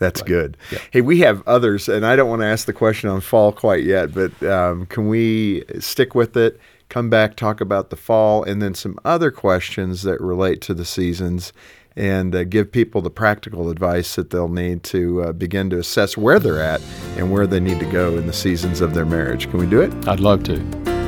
That's 0.02 0.20
good. 0.20 0.56
Hey, 0.90 1.00
we 1.00 1.20
have 1.20 1.46
others, 1.46 1.88
and 1.88 2.04
I 2.04 2.16
don't 2.16 2.28
want 2.28 2.42
to 2.42 2.46
ask 2.46 2.66
the 2.66 2.72
question 2.72 3.08
on 3.08 3.20
fall 3.20 3.52
quite 3.52 3.84
yet, 3.84 4.12
but 4.12 4.42
um, 4.42 4.86
can 4.86 5.08
we 5.08 5.62
stick 5.78 6.16
with 6.16 6.36
it? 6.36 6.58
Come 6.88 7.08
back, 7.08 7.36
talk 7.36 7.60
about 7.60 7.90
the 7.90 7.96
fall, 7.96 8.42
and 8.42 8.60
then 8.60 8.74
some 8.74 8.98
other 9.04 9.30
questions 9.30 10.02
that 10.02 10.20
relate 10.20 10.60
to 10.62 10.74
the 10.74 10.84
seasons, 10.84 11.52
and 11.94 12.34
uh, 12.34 12.42
give 12.42 12.72
people 12.72 13.00
the 13.00 13.10
practical 13.10 13.70
advice 13.70 14.16
that 14.16 14.30
they'll 14.30 14.48
need 14.48 14.82
to 14.84 15.22
uh, 15.22 15.32
begin 15.32 15.70
to 15.70 15.78
assess 15.78 16.16
where 16.16 16.40
they're 16.40 16.60
at 16.60 16.80
and 17.16 17.30
where 17.30 17.46
they 17.46 17.60
need 17.60 17.78
to 17.78 17.86
go 17.86 18.16
in 18.16 18.26
the 18.26 18.32
seasons 18.32 18.80
of 18.80 18.94
their 18.94 19.06
marriage. 19.06 19.48
Can 19.50 19.60
we 19.60 19.66
do 19.66 19.80
it? 19.80 19.92
I'd 20.08 20.18
love 20.18 20.42
to. 20.44 21.01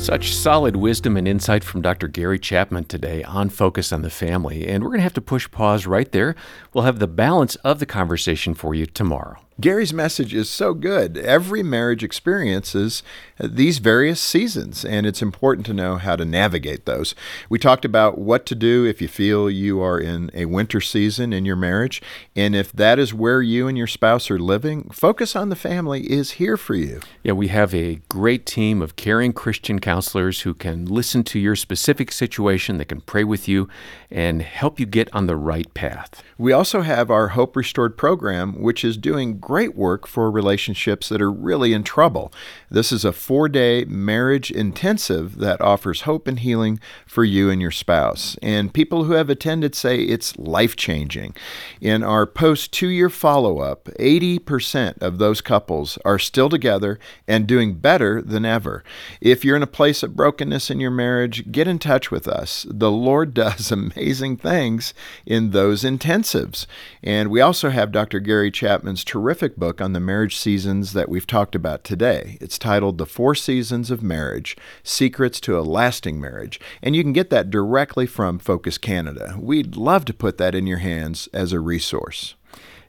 Such 0.00 0.34
solid 0.34 0.76
wisdom 0.76 1.18
and 1.18 1.28
insight 1.28 1.62
from 1.62 1.82
Dr. 1.82 2.08
Gary 2.08 2.38
Chapman 2.38 2.84
today 2.84 3.22
on 3.22 3.50
Focus 3.50 3.92
on 3.92 4.00
the 4.00 4.08
Family. 4.08 4.66
And 4.66 4.82
we're 4.82 4.88
going 4.88 5.00
to 5.00 5.04
have 5.04 5.12
to 5.12 5.20
push 5.20 5.48
pause 5.50 5.86
right 5.86 6.10
there. 6.10 6.34
We'll 6.72 6.84
have 6.84 7.00
the 7.00 7.06
balance 7.06 7.56
of 7.56 7.80
the 7.80 7.86
conversation 7.86 8.54
for 8.54 8.74
you 8.74 8.86
tomorrow. 8.86 9.36
Gary's 9.60 9.92
message 9.92 10.32
is 10.32 10.48
so 10.48 10.72
good. 10.72 11.18
Every 11.18 11.62
marriage 11.62 12.02
experiences 12.02 13.02
these 13.42 13.78
various 13.78 14.20
seasons, 14.20 14.84
and 14.84 15.06
it's 15.06 15.22
important 15.22 15.66
to 15.66 15.74
know 15.74 15.96
how 15.96 16.16
to 16.16 16.24
navigate 16.24 16.86
those. 16.86 17.14
We 17.48 17.58
talked 17.58 17.84
about 17.84 18.18
what 18.18 18.46
to 18.46 18.54
do 18.54 18.84
if 18.84 19.00
you 19.00 19.08
feel 19.08 19.50
you 19.50 19.80
are 19.80 19.98
in 19.98 20.30
a 20.34 20.44
winter 20.44 20.80
season 20.80 21.32
in 21.32 21.44
your 21.44 21.56
marriage, 21.56 22.02
and 22.36 22.54
if 22.54 22.72
that 22.72 22.98
is 22.98 23.14
where 23.14 23.42
you 23.42 23.68
and 23.68 23.76
your 23.78 23.86
spouse 23.86 24.30
are 24.30 24.38
living, 24.38 24.90
Focus 24.90 25.34
on 25.34 25.48
the 25.48 25.56
Family 25.56 26.10
is 26.10 26.32
here 26.32 26.56
for 26.56 26.74
you. 26.74 27.00
Yeah, 27.22 27.32
we 27.32 27.48
have 27.48 27.74
a 27.74 28.00
great 28.08 28.46
team 28.46 28.82
of 28.82 28.96
caring 28.96 29.32
Christian 29.32 29.78
counselors 29.78 30.42
who 30.42 30.54
can 30.54 30.86
listen 30.86 31.24
to 31.24 31.38
your 31.38 31.56
specific 31.56 32.12
situation, 32.12 32.78
that 32.78 32.88
can 32.88 33.00
pray 33.00 33.24
with 33.24 33.48
you, 33.48 33.68
and 34.10 34.42
help 34.42 34.78
you 34.78 34.86
get 34.86 35.12
on 35.14 35.26
the 35.26 35.36
right 35.36 35.72
path. 35.74 36.22
We 36.36 36.52
also 36.52 36.80
have 36.82 37.10
our 37.10 37.28
Hope 37.28 37.56
Restored 37.56 37.96
program, 37.96 38.60
which 38.60 38.84
is 38.84 38.96
doing 38.96 39.38
great 39.38 39.76
work 39.76 40.06
for 40.06 40.30
relationships 40.30 41.08
that 41.08 41.20
are 41.20 41.30
really 41.30 41.72
in 41.72 41.82
trouble. 41.82 42.32
This 42.70 42.92
is 42.92 43.04
a 43.04 43.12
four 43.30 43.48
day 43.48 43.84
marriage 43.84 44.50
intensive 44.50 45.36
that 45.36 45.60
offers 45.60 46.00
hope 46.00 46.26
and 46.26 46.40
healing 46.40 46.80
for 47.06 47.22
you 47.22 47.48
and 47.48 47.62
your 47.62 47.70
spouse. 47.70 48.36
And 48.42 48.74
people 48.74 49.04
who 49.04 49.12
have 49.12 49.30
attended 49.30 49.76
say 49.76 50.00
it's 50.00 50.36
life 50.36 50.74
changing. 50.74 51.36
In 51.80 52.02
our 52.02 52.26
post 52.26 52.72
two 52.72 52.88
year 52.88 53.08
follow 53.08 53.60
up, 53.60 53.84
80% 54.00 55.00
of 55.00 55.18
those 55.18 55.40
couples 55.40 55.96
are 56.04 56.18
still 56.18 56.48
together 56.48 56.98
and 57.28 57.46
doing 57.46 57.74
better 57.74 58.20
than 58.20 58.44
ever. 58.44 58.82
If 59.20 59.44
you're 59.44 59.54
in 59.54 59.62
a 59.62 59.68
place 59.68 60.02
of 60.02 60.16
brokenness 60.16 60.68
in 60.68 60.80
your 60.80 60.90
marriage, 60.90 61.52
get 61.52 61.68
in 61.68 61.78
touch 61.78 62.10
with 62.10 62.26
us. 62.26 62.66
The 62.68 62.90
Lord 62.90 63.32
does 63.44 63.70
amazing 63.70 64.38
things 64.38 64.92
in 65.24 65.52
those 65.52 65.84
intensives. 65.84 66.66
And 67.00 67.30
we 67.30 67.40
also 67.40 67.70
have 67.70 67.92
Dr. 67.92 68.18
Gary 68.18 68.50
Chapman's 68.50 69.04
terrific 69.04 69.54
book 69.54 69.80
on 69.80 69.92
the 69.92 70.00
marriage 70.00 70.36
seasons 70.36 70.94
that 70.94 71.08
we've 71.08 71.28
talked 71.28 71.54
about 71.54 71.84
today. 71.84 72.36
It's 72.40 72.58
titled 72.58 72.98
The 72.98 73.06
Four 73.20 73.34
Seasons 73.34 73.90
of 73.90 74.02
Marriage 74.02 74.56
Secrets 74.82 75.40
to 75.40 75.58
a 75.58 75.60
Lasting 75.60 76.18
Marriage. 76.22 76.58
And 76.82 76.96
you 76.96 77.02
can 77.02 77.12
get 77.12 77.28
that 77.28 77.50
directly 77.50 78.06
from 78.06 78.38
Focus 78.38 78.78
Canada. 78.78 79.36
We'd 79.38 79.76
love 79.76 80.06
to 80.06 80.14
put 80.14 80.38
that 80.38 80.54
in 80.54 80.66
your 80.66 80.78
hands 80.78 81.28
as 81.34 81.52
a 81.52 81.60
resource. 81.60 82.34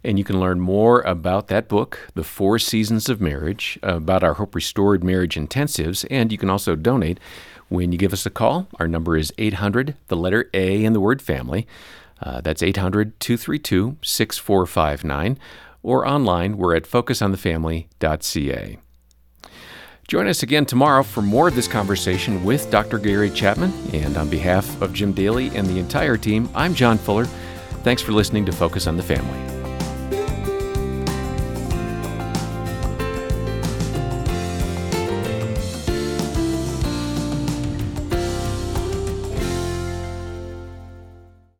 And 0.06 0.18
you 0.18 0.24
can 0.24 0.40
learn 0.40 0.62
more 0.62 1.02
about 1.02 1.50
that 1.50 1.68
book, 1.68 2.08
The 2.14 2.24
Four 2.24 2.60
Seasons 2.60 3.10
of 3.10 3.20
Marriage, 3.20 3.78
about 3.84 4.24
our 4.24 4.36
Hope 4.36 4.56
Restored 4.56 5.04
Marriage 5.04 5.36
Intensives, 5.36 6.06
and 6.10 6.32
you 6.32 6.38
can 6.38 6.50
also 6.50 6.78
donate 6.78 7.20
when 7.68 7.92
you 7.92 7.98
give 7.98 8.14
us 8.14 8.26
a 8.26 8.30
call. 8.30 8.70
Our 8.80 8.88
number 8.88 9.18
is 9.18 9.34
800, 9.38 9.98
the 10.08 10.16
letter 10.16 10.50
A 10.54 10.86
in 10.86 10.94
the 10.94 11.02
word 11.02 11.22
family. 11.22 11.68
Uh, 12.22 12.40
that's 12.40 12.64
800 12.64 13.20
232 13.20 13.98
6459. 14.02 15.38
Or 15.84 16.08
online, 16.08 16.56
we're 16.56 16.78
at 16.78 16.84
focusonthefamily.ca. 16.84 18.80
Join 20.12 20.28
us 20.28 20.44
again 20.44 20.66
tomorrow 20.66 21.04
for 21.04 21.22
more 21.22 21.48
of 21.48 21.56
this 21.56 21.70
conversation 21.70 22.44
with 22.44 22.70
Dr. 22.70 23.00
Gary 23.00 23.30
Chapman. 23.30 23.72
And 23.94 24.18
on 24.18 24.30
behalf 24.30 24.82
of 24.82 24.92
Jim 24.92 25.14
Daly 25.14 25.48
and 25.56 25.66
the 25.66 25.80
entire 25.80 26.18
team, 26.18 26.50
I'm 26.54 26.76
John 26.76 26.98
Fuller. 26.98 27.24
Thanks 27.86 28.02
for 28.02 28.12
listening 28.12 28.46
to 28.48 28.52
Focus 28.52 28.88
on 28.88 28.98
the 28.98 29.04
Family. 29.04 29.61